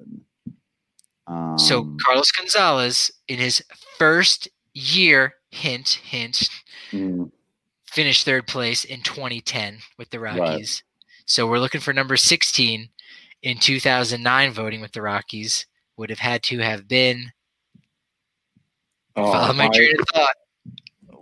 [1.27, 3.63] Um, So Carlos Gonzalez, in his
[3.99, 6.49] first year, hint hint,
[6.93, 7.31] mm,
[7.87, 10.39] finished third place in 2010 with the Right.
[10.39, 10.83] Rockies.
[11.27, 12.89] So we're looking for number 16
[13.43, 15.67] in 2009 voting with the Rockies.
[15.97, 17.33] Would have had to have been.
[19.17, 20.37] oh, follow my why- train of thought.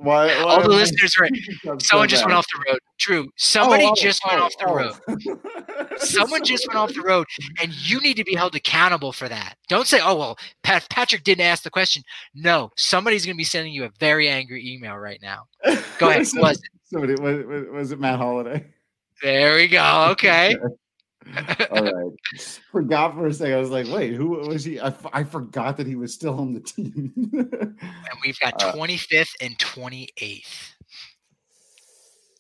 [0.01, 1.25] Why- why All the listeners are.
[1.27, 2.79] I'm so Someone just went off the road.
[2.99, 4.75] Drew, oh, somebody Oh, oh, just went oh, off the oh.
[4.75, 4.93] road.
[5.09, 5.97] oh.
[5.99, 7.27] Someone just went off the road,
[7.61, 9.55] and you need to be held accountable for that.
[9.69, 12.03] Don't say, "Oh well, Pat- Patrick didn't ask the question."
[12.35, 15.45] No, somebody's going to be sending you a very angry email right now.
[15.99, 16.27] Go ahead.
[16.37, 16.69] Was it?
[16.85, 18.65] Somebody, was, was- was it Matt Holliday?
[19.23, 20.09] There we go.
[20.13, 20.55] Okay.
[21.71, 22.61] All right.
[22.73, 23.55] Forgot for a second.
[23.55, 24.81] I was like, wait, who was he?
[24.81, 27.13] I, f- I forgot that he was still on the team.
[27.33, 30.73] and we've got Uh, 25th and 28th.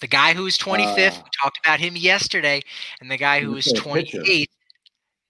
[0.01, 2.63] The guy who was 25th, Uh, we talked about him yesterday,
[3.01, 4.19] and the guy who was He's a pitcher.
[4.21, 4.47] 28th,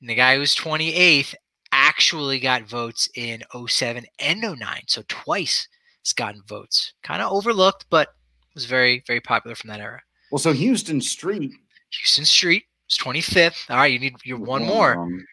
[0.01, 1.35] and the guy who was 28th
[1.73, 4.83] actually got votes in 07 and 09.
[4.87, 5.69] So twice
[6.05, 6.93] has gotten votes.
[7.03, 8.09] Kind of overlooked, but
[8.55, 10.03] was very, very popular from that era.
[10.31, 11.53] well, so Houston Street.
[11.91, 13.71] Houston Street was 25th.
[13.71, 14.99] All right, you need your one more.
[14.99, 15.25] Um,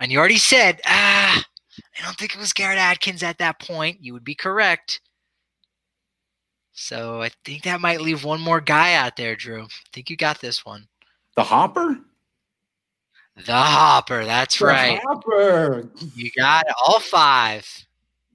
[0.00, 1.44] And you already said, ah,
[1.98, 3.98] I don't think it was Garrett Atkins at that point.
[4.00, 5.00] You would be correct.
[6.72, 9.64] So I think that might leave one more guy out there, Drew.
[9.64, 10.86] I think you got this one.
[11.34, 11.98] the Hopper?
[13.44, 14.24] The Hopper.
[14.24, 15.00] That's The right.
[15.02, 15.88] Hopper.
[16.14, 17.68] You got all five.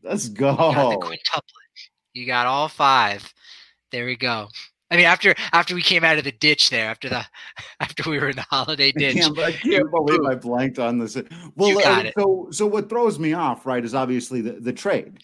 [0.02, 1.00] Let's You got the go.
[1.00, 1.90] quintuplet.
[2.14, 3.34] You got all five.
[3.92, 4.50] There we go.
[4.94, 7.26] I mean, after after we came out of the ditch there, after the
[7.80, 11.00] after we were in the holiday I ditch, can't, I can't believe I blanked on
[11.00, 11.18] this.
[11.56, 14.72] Well, You got uh, so so what throws me off, right, is obviously the, the
[14.72, 15.18] trade,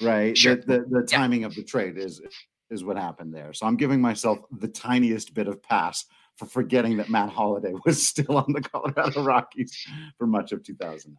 [0.00, 0.36] right?
[0.36, 0.56] Sure.
[0.56, 1.18] The, the, the Yeah.
[1.18, 2.22] timing of the trade is
[2.70, 3.52] is what happened there.
[3.52, 6.06] So I'm giving myself the tiniest bit of pass
[6.38, 9.76] for forgetting that Matt Holliday was still on the Colorado Rockies
[10.16, 11.16] for much of 2009.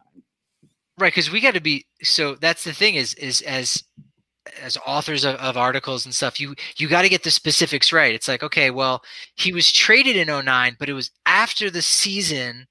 [0.98, 3.84] right because we got to be so that's the thing is is as
[4.60, 8.14] as authors of, of articles and stuff you you got to get the specifics right.
[8.14, 9.02] It's like okay well
[9.36, 12.66] he was traded in 09 but it was after the season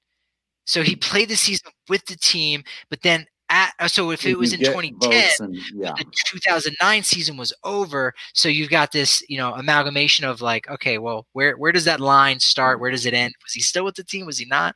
[0.64, 4.38] so he played the season with the team but then at, uh, so if it
[4.38, 5.92] was in 2010 and- yeah.
[5.98, 10.98] the 2009 season was over so you've got this you know amalgamation of like okay
[10.98, 12.80] well where where does that line start?
[12.80, 13.34] Where does it end?
[13.44, 14.26] Was he still with the team?
[14.26, 14.74] Was he not?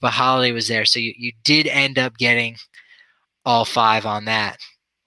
[0.00, 2.56] But Holliday was there so you, you did end up getting
[3.46, 4.58] all five on that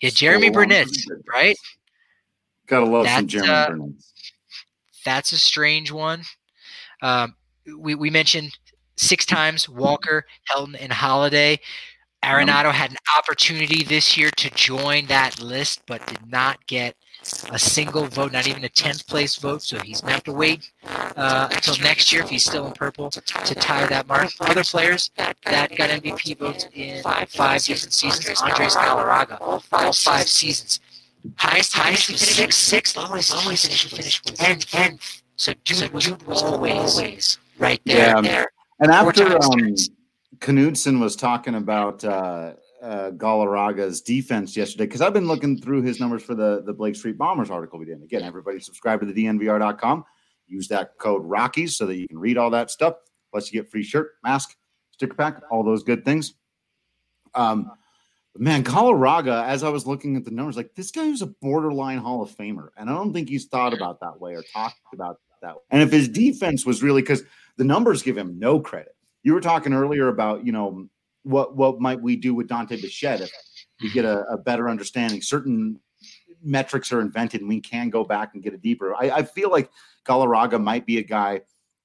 [0.06, 1.56] yeah jeremy burnitz right?
[2.68, 4.12] Gotta love some Jeremy uh, Burnitz.
[5.03, 6.24] that's a strange one.
[7.03, 7.36] Um,
[7.78, 8.58] we, we mentioned
[8.97, 11.60] six times walker helton and holliday
[12.24, 16.95] arenado had an opportunity this year to join that list but did not get
[17.51, 20.32] a single vote not even a 10th place vote so he's going to have to
[20.32, 20.71] wait
[21.15, 24.30] uh, until next year if he's still in purple to tie that mark.
[24.41, 27.30] Other players that got mvp votes in five
[27.63, 30.80] different seasons andres galarraga all five seasons.
[31.38, 34.99] Highest highest was six six lowest lowest finish was 10 10
[35.38, 37.97] so dude, dude was always right there.
[37.97, 38.21] Yeah.
[38.21, 38.47] there.
[38.80, 39.76] And after um.
[40.39, 42.53] Knudson was talking about uh,
[42.86, 46.96] uh, Galarraga's defense yesterday, because I've been looking through his numbers for the, the Blake
[46.96, 48.02] Street Bombers article we did.
[48.04, 50.06] Again, everybody subscribe to the DNVR.com.
[50.48, 52.96] Use that code Rockies so that you can read all that stuff.
[53.32, 54.56] Plus, you get free shirt, mask,
[54.92, 56.36] sticker pack, all those good things.
[57.34, 57.72] Um,
[58.38, 61.98] man, Galarraga, as I was looking at the numbers, like this guy is a borderline
[61.98, 65.20] Hall of Famer, and I don't think he's thought about that way or talked about
[65.42, 65.56] that.
[65.56, 65.62] Way.
[65.72, 67.24] And if his defense was really because
[67.58, 68.96] The numbers give him no credit.
[69.24, 70.88] You were talking earlier about, you know,
[71.26, 73.32] what what might we do with Dante Bichette if
[73.82, 74.34] we get a, mm-hmm.
[74.34, 75.21] a better understanding?
[75.21, 75.80] Certain
[76.43, 78.95] metrics are invented and we can go back and get a deeper.
[78.95, 79.69] I, I feel like
[80.05, 81.41] Galarraga might be a guy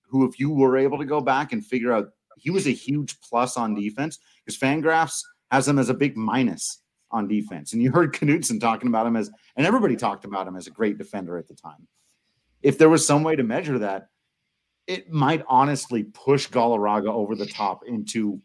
[0.06, 3.18] who, if you were able to go back and figure out, he was a huge
[3.20, 7.72] plus on defense because Fangraphs has him as a big minus on defense.
[7.72, 10.70] And you heard Knudson talking about him as, and everybody talked about him as a
[10.70, 11.86] great defender at the time.
[12.62, 14.08] If there was some way to measure that,
[14.86, 18.40] it might honestly push Galarraga over the top into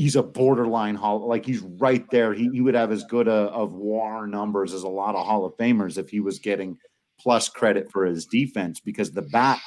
[0.00, 2.32] he's a borderline hall like he's right there.
[2.32, 5.44] He, he would have as good a, of war numbers as a lot of Hall
[5.44, 6.78] of Famers if he was getting
[7.20, 9.60] plus credit for his defense because the bat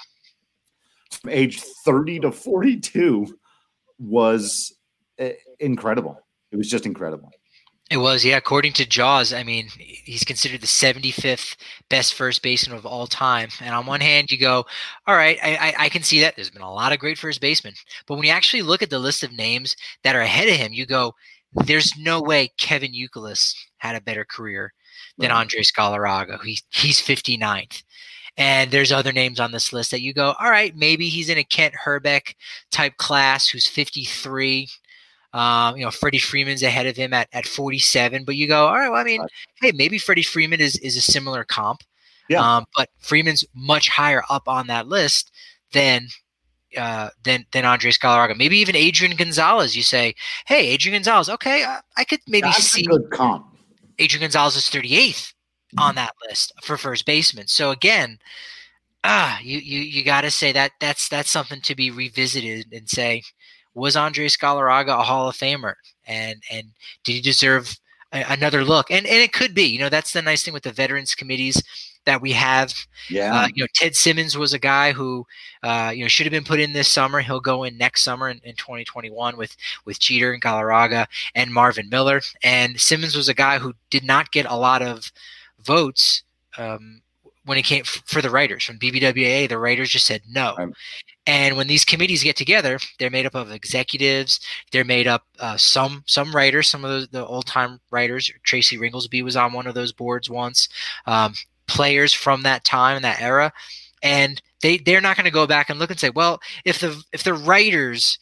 [1.12, 3.28] from age 30 to 42
[4.00, 4.76] was
[5.20, 6.18] eh, incredible.
[6.52, 7.30] It was just incredible.
[7.94, 8.38] It was, yeah.
[8.38, 11.56] According to JAWS, I mean, he's considered the 75th
[11.90, 13.50] best first baseman of all time.
[13.62, 14.66] And on one hand, you go,
[15.06, 16.36] all right, I, I, I, can see that.
[16.36, 17.76] There's been a lot of great first basemen.
[18.08, 20.74] But when you actually look at the list of names that are ahead of him,
[20.74, 21.14] you go,
[21.54, 24.74] there's no way Kevin Youkilis had a better career
[25.20, 25.30] than.
[25.30, 26.42] Andres Galarraga.
[26.42, 27.84] He, he's 59th.
[28.38, 31.38] And there's other names on this list that you go, all right, maybe he's in
[31.38, 32.34] a Kent Hrbek
[32.72, 34.68] type class who's 53.
[35.34, 38.76] Um, you know, Freddie Freeman's ahead of him at, at 47, but you go, all
[38.76, 39.26] right, well, I mean,
[39.62, 41.82] hey, maybe Freddie Freeman is, is a similar comp.
[42.30, 42.58] Yeah.
[42.58, 45.32] Um, but Freeman's much higher up on that list
[45.72, 46.08] than
[46.78, 48.38] uh, than than Andres Galarraga.
[48.38, 49.76] Maybe even Adrian Gonzalez.
[49.76, 50.16] You say,
[50.46, 51.30] hey, Adrian Gonzalez.
[51.30, 53.46] Okay, I, I could maybe That's see good comp.
[54.00, 55.80] Adrian Gonzalez is 38th mm-hmm.
[55.80, 57.48] on that list for first baseman.
[57.48, 58.18] So again,
[59.04, 62.90] ah, you you you got to say that that's that's something to be revisited and
[62.90, 63.24] say,
[63.74, 65.76] was Andre Galarraga a Hall of Famer?
[66.06, 66.68] And and
[67.04, 67.76] did he deserve
[68.12, 68.92] a, another look?
[68.92, 69.64] And and it could be.
[69.64, 71.62] You know, that's the nice thing with the veterans committees
[72.06, 72.74] that we have.
[73.10, 73.34] Yeah.
[73.34, 75.26] Uh, you know, Ted Simmons was a guy who,
[75.62, 77.22] uh, you know, should have been put in this summer.
[77.22, 79.56] He'll go in next summer in, in 2021 with
[79.86, 82.22] with Jeter and Galarraga and Marvin Miller.
[82.44, 85.12] And Simmons was a guy who did not get a lot of
[85.62, 86.24] votes
[86.58, 87.02] um,
[87.46, 89.50] when it came f- for the writers from BBWA.
[89.50, 90.56] The writers just said no.
[91.26, 94.40] And when these committees get together, they're made up of executives.
[94.72, 98.30] They're made up uh, some some writers, some of the, the old time writers.
[98.44, 100.68] Tracy Ringolsby was on one of those boards once.
[101.06, 101.34] Um,
[101.68, 103.54] players from that time and that era,
[104.02, 107.02] and they they're not going to go back and look and say, well, if the
[107.14, 108.18] if the writers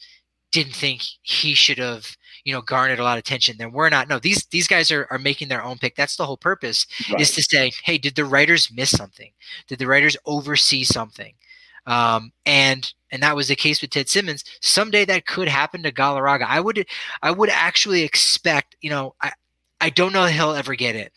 [0.52, 4.08] didn't think he should have you know garnered a lot of attention then we're not
[4.08, 7.20] no these these guys are, are making their own pick that's the whole purpose right.
[7.20, 9.30] is to say hey did the writers miss something
[9.68, 11.34] did the writers oversee something
[11.86, 14.44] um, and and that was the case with Ted Simmons.
[14.60, 16.46] Someday that could happen to Galarraga.
[16.46, 16.86] I would
[17.22, 19.32] I would actually expect, you know, I
[19.80, 21.12] I don't know he'll ever get it,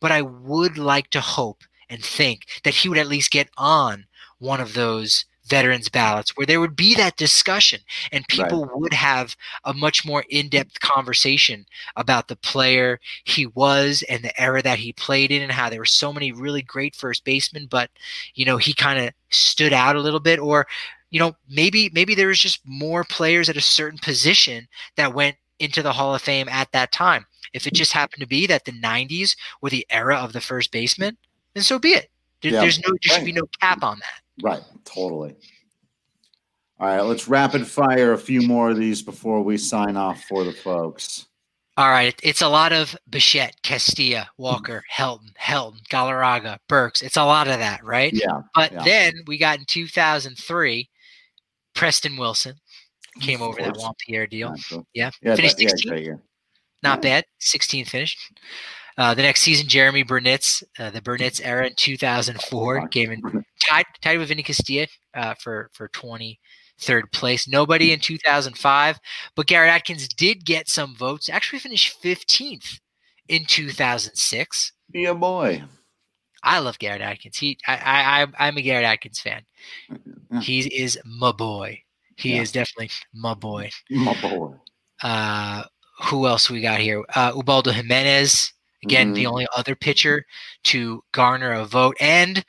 [0.00, 4.06] but I would like to hope and think that he would at least get on
[4.38, 7.80] one of those veterans ballots where there would be that discussion
[8.12, 8.78] and people right.
[8.78, 11.64] would have a much more in-depth conversation
[11.96, 15.80] about the player he was and the era that he played in and how there
[15.80, 17.90] were so many really great first basemen but
[18.34, 20.66] you know he kind of stood out a little bit or
[21.10, 24.66] you know maybe maybe there was just more players at a certain position
[24.96, 28.26] that went into the Hall of Fame at that time if it just happened to
[28.26, 31.16] be that the 90s were the era of the first baseman
[31.54, 32.10] then so be it
[32.42, 32.60] there, yeah.
[32.60, 34.62] there's no there should be no cap on that Right.
[34.84, 35.36] Totally.
[36.78, 37.00] All right.
[37.00, 41.26] Let's rapid fire a few more of these before we sign off for the folks.
[41.78, 42.18] All right.
[42.22, 47.02] It's a lot of Bichette, Castilla, Walker, Helton, Helton, Galarraga, Burks.
[47.02, 48.12] It's a lot of that, right?
[48.14, 48.42] Yeah.
[48.54, 48.84] But yeah.
[48.84, 50.88] then we got in 2003,
[51.74, 52.54] Preston Wilson
[53.20, 54.54] came over that Juan Pierre deal.
[54.94, 55.10] Yeah.
[55.22, 56.04] yeah Finished that, 16th.
[56.04, 56.14] Yeah,
[56.82, 57.24] Not bad.
[57.42, 58.16] 16th finish.
[58.98, 63.84] Uh, the next season, Jeromy Burnitz, uh, the Burnitz era in 2004, came in tied,
[64.00, 67.46] tied with Vinny Castilla uh, for for 23rd place.
[67.46, 68.98] Nobody in 2005,
[69.34, 71.28] but Garrett Atkins did get some votes.
[71.28, 72.80] Actually, finished 15th
[73.28, 74.72] in 2006.
[74.94, 75.62] Yeah, boy.
[76.42, 77.36] I love Garrett Atkins.
[77.36, 79.42] He, I, I, I'm a Garrett Atkins fan.
[80.40, 81.82] He is my boy.
[82.16, 82.42] He yeah.
[82.42, 83.70] is definitely my boy.
[83.90, 84.54] My boy.
[85.02, 85.64] Uh,
[86.04, 87.04] who else we got here?
[87.14, 88.52] Uh, Ubaldo Jimenez,
[88.84, 89.14] Again, mm-hmm.
[89.14, 90.24] the only other pitcher
[90.64, 92.44] to garner a vote, and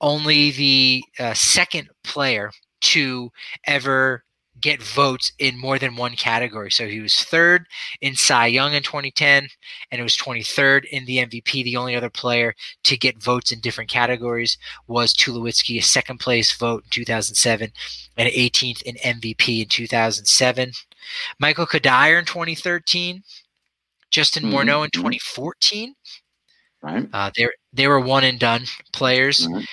[0.00, 2.50] only the uh, second player
[2.80, 3.30] to
[3.66, 4.24] ever
[4.60, 6.70] get votes in more than one category.
[6.70, 7.66] So he was third
[8.00, 9.48] in Cy Young in 2010,
[9.90, 11.64] and it was 23rd in the MVP.
[11.64, 16.52] The only other player to get votes in different categories was Tulowitzki, a second place
[16.52, 17.72] vote in 2007,
[18.16, 20.72] and 18th in MVP in 2007.
[21.38, 23.22] Michael Cuddyer in 2013
[24.10, 24.54] Justin mm-hmm.
[24.54, 25.94] Morneau in 2014.
[26.82, 27.08] Right.
[27.12, 29.46] Uh, they they were one and done players.
[29.46, 29.64] Mm-hmm.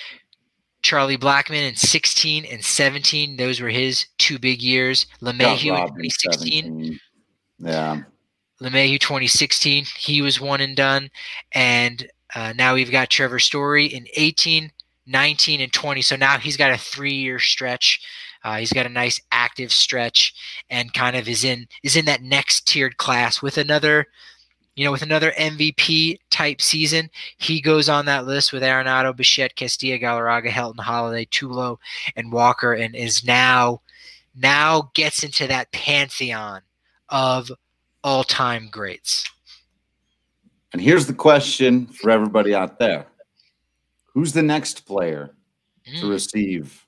[0.82, 3.36] Charlie Blackmon in 16 and 17.
[3.36, 5.06] Those were his two big years.
[5.22, 6.98] LeMahieu in 2016.
[7.58, 8.00] Yeah.
[8.60, 9.84] LeMahieu 2016.
[9.96, 11.10] He was one and done.
[11.52, 14.72] And uh, now we've got Trevor Story in 18,
[15.06, 16.02] 19, and 20.
[16.02, 18.00] So now he's got a three year stretch.
[18.44, 20.34] Uh, he's got a nice active stretch
[20.70, 24.06] and kind of is in is in that next tiered class with another
[24.74, 29.54] you know, with another MVP type season, he goes on that list with Arenado, Bichette,
[29.54, 31.78] Castilla, Galarraga, Helton, Holliday, Tulo,
[32.16, 33.82] and Walker, and is now
[34.34, 36.62] now gets into that pantheon
[37.10, 37.52] of
[38.02, 39.28] all time greats.
[40.72, 43.04] And here's the question for everybody out there:
[44.14, 45.34] Who's the next player
[45.86, 46.00] mm.
[46.00, 46.82] to receive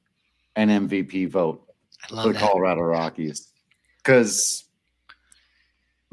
[0.57, 1.63] an MVP vote
[2.09, 2.41] for the that.
[2.41, 3.49] Colorado Rockies?
[3.99, 4.65] Because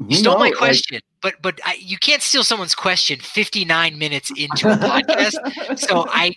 [0.08, 0.96] you stole my question.
[0.96, 5.78] Like, but but I, you can't steal someone's question 59 minutes into a podcast.
[5.78, 6.34] so I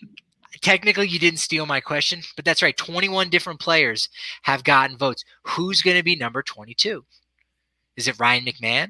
[0.62, 2.76] technically you didn't steal my question, but that's right.
[2.76, 4.10] 21 different players
[4.44, 5.24] have gotten votes.
[5.44, 7.04] Who's going to be number 22?
[7.98, 8.90] Is it Ryan McMahon?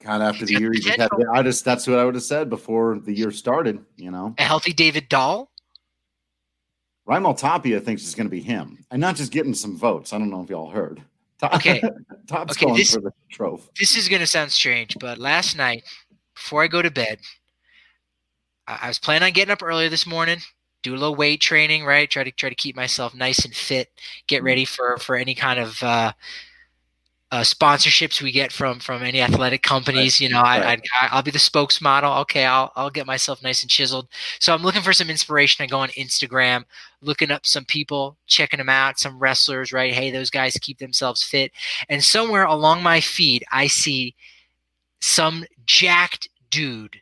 [0.00, 2.24] Kind of after the year, he just had, I just that's what I would have
[2.24, 3.84] said before the year started.
[3.96, 5.50] You know, a healthy David Dahl.
[7.10, 10.12] Raimel Tapia thinks it's going to be him, and not just getting some votes.
[10.12, 11.02] I don't know if y'all heard.
[11.42, 11.82] Okay.
[12.28, 13.68] Top's okay, going this, for the trophy.
[13.78, 15.82] This is going to sound strange, but last night,
[16.34, 17.18] before I go to bed,
[18.68, 20.38] I, I was planning on getting up earlier this morning,
[20.84, 22.08] do a little weight training, right?
[22.08, 23.88] Try to try to keep myself nice and fit,
[24.28, 24.46] get mm-hmm.
[24.46, 26.12] ready for for any kind of uh,
[27.32, 30.16] uh, sponsorships we get from from any athletic companies.
[30.16, 30.20] Right.
[30.20, 30.82] You know, right.
[31.00, 32.20] I, I will be the spokesmodel.
[32.22, 34.08] Okay, I'll I'll get myself nice and chiseled.
[34.40, 35.62] So I'm looking for some inspiration.
[35.62, 36.64] I go on Instagram,
[37.02, 39.72] looking up some people, checking them out, some wrestlers.
[39.72, 41.52] Right, hey, those guys keep themselves fit.
[41.88, 44.14] And somewhere along my feed, I see
[45.00, 47.00] some jacked dude,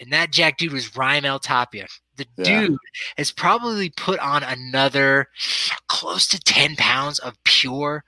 [0.00, 1.86] and that jacked dude was Raimel Tapia.
[2.16, 2.44] The yeah.
[2.44, 2.78] dude
[3.16, 5.28] has probably put on another
[5.88, 8.04] close to 10 pounds of pure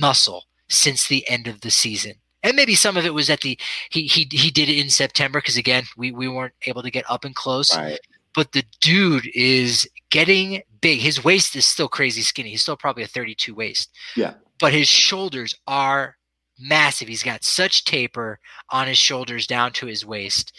[0.00, 2.14] muscle since the end of the season.
[2.42, 3.58] And maybe some of it was at the
[3.90, 7.04] he he he did it in September because again we we weren't able to get
[7.10, 7.76] up and close.
[7.76, 8.00] Right.
[8.34, 11.00] But the dude is getting big.
[11.00, 12.50] His waist is still crazy skinny.
[12.50, 13.90] He's still probably a 32 waist.
[14.16, 14.34] Yeah.
[14.58, 16.16] But his shoulders are
[16.58, 17.08] massive.
[17.08, 18.38] He's got such taper
[18.70, 20.56] on his shoulders down to his waist.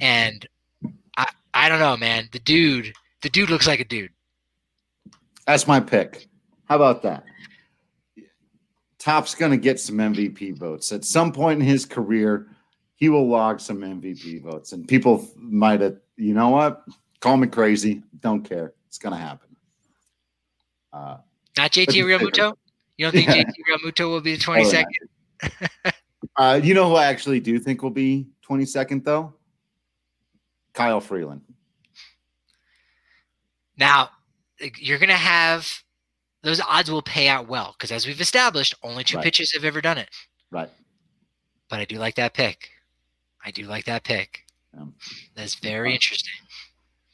[0.00, 0.46] And
[1.16, 2.28] I I don't know, man.
[2.30, 2.92] The dude,
[3.22, 4.10] the dude looks like a dude.
[5.46, 6.28] That's my pick.
[6.66, 7.24] How about that?
[9.04, 12.46] Top's going to get some MVP votes at some point in his career.
[12.96, 16.82] He will log some MVP votes, and people might have, you know what?
[17.20, 18.02] Call me crazy.
[18.20, 18.72] Don't care.
[18.88, 19.54] It's going to happen.
[20.90, 21.18] Uh,
[21.54, 22.54] Not JT Realmuto.
[22.96, 23.44] You don't think yeah.
[23.44, 24.96] JT Realmuto will be the twenty second?
[26.36, 29.34] uh, you know who I actually do think will be twenty second though?
[30.72, 31.42] Kyle Freeland.
[33.76, 34.08] Now
[34.78, 35.83] you're going to have
[36.44, 39.24] those odds will pay out well because as we've established, only two right.
[39.24, 40.10] pitchers have ever done it.
[40.50, 40.70] Right.
[41.68, 42.70] But I do like that pick.
[43.44, 44.44] I do like that pick.
[44.74, 44.84] Yeah.
[45.34, 46.34] That's very uh, interesting.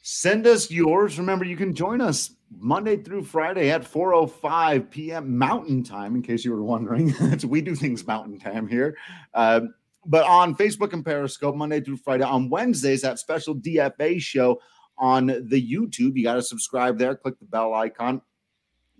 [0.01, 1.17] Send us yours.
[1.17, 5.37] Remember, you can join us Monday through Friday at 4:05 p.m.
[5.37, 6.15] Mountain Time.
[6.15, 7.13] In case you were wondering,
[7.47, 8.97] we do things Mountain Time here.
[9.33, 9.61] Uh,
[10.05, 12.23] but on Facebook and Periscope, Monday through Friday.
[12.23, 14.59] On Wednesdays, that special DFA show
[14.97, 16.17] on the YouTube.
[16.17, 17.15] You got to subscribe there.
[17.15, 18.21] Click the bell icon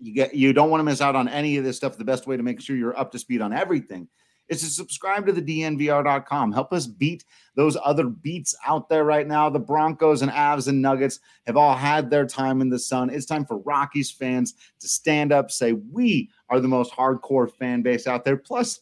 [0.02, 1.96] you get you don't want to miss out on any of this stuff.
[1.96, 4.08] The best way to make sure you're up to speed on everything
[4.48, 6.52] is to subscribe to the DNVR.com.
[6.52, 7.24] Help us beat
[7.54, 9.48] those other beats out there right now.
[9.48, 13.10] The Broncos and Avs and Nuggets have all had their time in the sun.
[13.10, 17.82] It's time for Rockies fans to stand up, say, We are the most hardcore fan
[17.82, 18.36] base out there.
[18.36, 18.80] Plus,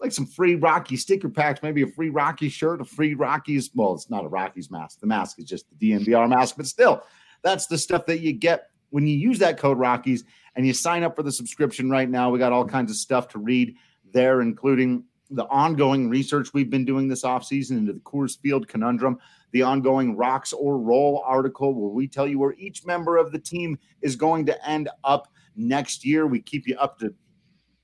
[0.00, 3.70] like some free Rocky sticker packs, maybe a free Rocky shirt, a free Rockies.
[3.74, 5.00] Well, it's not a Rockies mask.
[5.00, 7.02] The mask is just the DNVR mask, but still,
[7.42, 10.24] that's the stuff that you get when you use that code Rockies
[10.56, 13.28] and you sign up for the subscription right now, we got all kinds of stuff
[13.28, 13.76] to read
[14.12, 19.18] there, including the ongoing research we've been doing this offseason into the Coors Field conundrum,
[19.52, 23.38] the ongoing Rocks or Roll article, where we tell you where each member of the
[23.38, 26.26] team is going to end up next year.
[26.26, 27.12] We keep you up to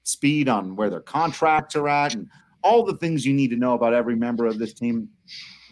[0.05, 2.29] speed on where their contracts are at and
[2.63, 5.09] all the things you need to know about every member of this team,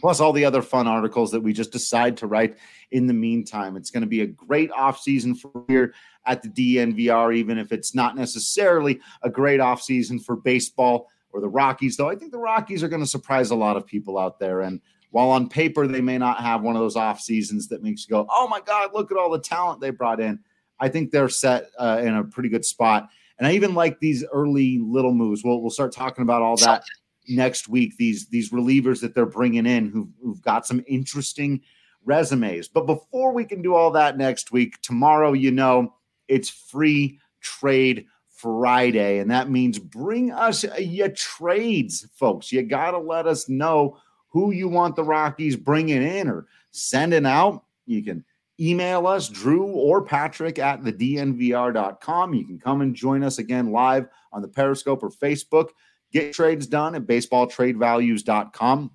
[0.01, 2.57] plus all the other fun articles that we just decide to write
[2.91, 3.77] in the meantime.
[3.77, 5.95] It's going to be a great offseason for here
[6.27, 11.49] at the DNVR, even if it's not necessarily a great offseason for baseball or the
[11.49, 14.39] Rockies, though I think the Rockies are going to surprise a lot of people out
[14.39, 14.63] there.
[14.63, 18.07] And while on paper they may not have one of those off seasons that makes
[18.07, 20.39] you go, "Oh my God, look at all the talent they brought in,"
[20.79, 23.09] I think they're set uh, in a pretty good spot.
[23.39, 25.43] And I even like these early little moves.
[25.43, 26.85] We'll we'll start talking about all that
[27.29, 27.97] next week.
[27.97, 31.63] These these relievers that they're bringing in who've, who've got some interesting
[32.05, 32.69] resumes.
[32.69, 35.95] But before we can do all that next week, tomorrow, you know,
[36.31, 39.19] it's free trade Friday.
[39.19, 42.51] And that means bring us your trades, folks.
[42.51, 47.27] You got to let us know who you want the Rockies bringing in or sending
[47.27, 47.65] out.
[47.85, 48.25] You can
[48.59, 52.35] email us, Drew or Patrick at the DNVR.com.
[52.35, 55.71] You can come and join us again live on the Periscope or Facebook.
[56.13, 58.91] Get trades done at baseballtradevalues.com.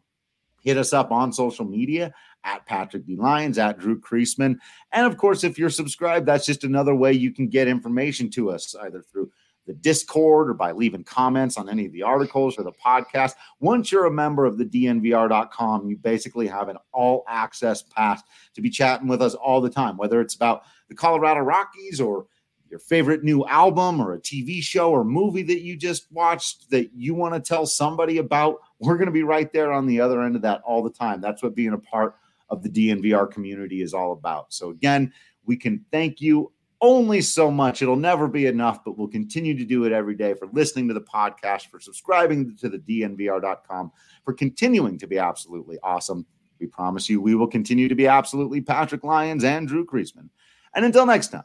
[0.64, 2.14] Hit us up on social media
[2.46, 3.18] at Patrick D.
[3.18, 4.58] Lyons, at Drew Creasman.
[4.94, 8.52] And of course, if you're subscribed, that's just another way you can get information to
[8.52, 9.32] us, either through
[9.66, 13.34] the Discord or by leaving comments on any of the articles or the podcast.
[13.60, 18.22] Once you're a member of the DNVR.com, you basically have an all access pass
[18.54, 22.28] to be chatting with us all the time, whether it's about the Colorado Rockies or
[22.70, 26.92] your favorite new album or a TV show or movie that you just watched that
[26.94, 28.58] you want to tell somebody about.
[28.80, 31.22] We're going to be right there on the other end of that all the time.
[31.22, 32.16] That's what being a part
[32.50, 34.54] of the DNVR community is all about.
[34.54, 35.14] So, again,
[35.46, 37.82] we can thank you only so much.
[37.82, 40.94] It'll never be enough, but we'll continue to do it every day for listening to
[40.94, 43.92] the podcast, for subscribing to the DNVR.com,
[44.24, 46.26] for continuing to be absolutely awesome.
[46.60, 50.30] We promise you we will continue to be absolutely Patrick Lyons and Drew Creasman.
[50.74, 51.44] And until next time,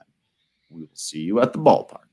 [0.69, 2.11] we will see you at the ballpark.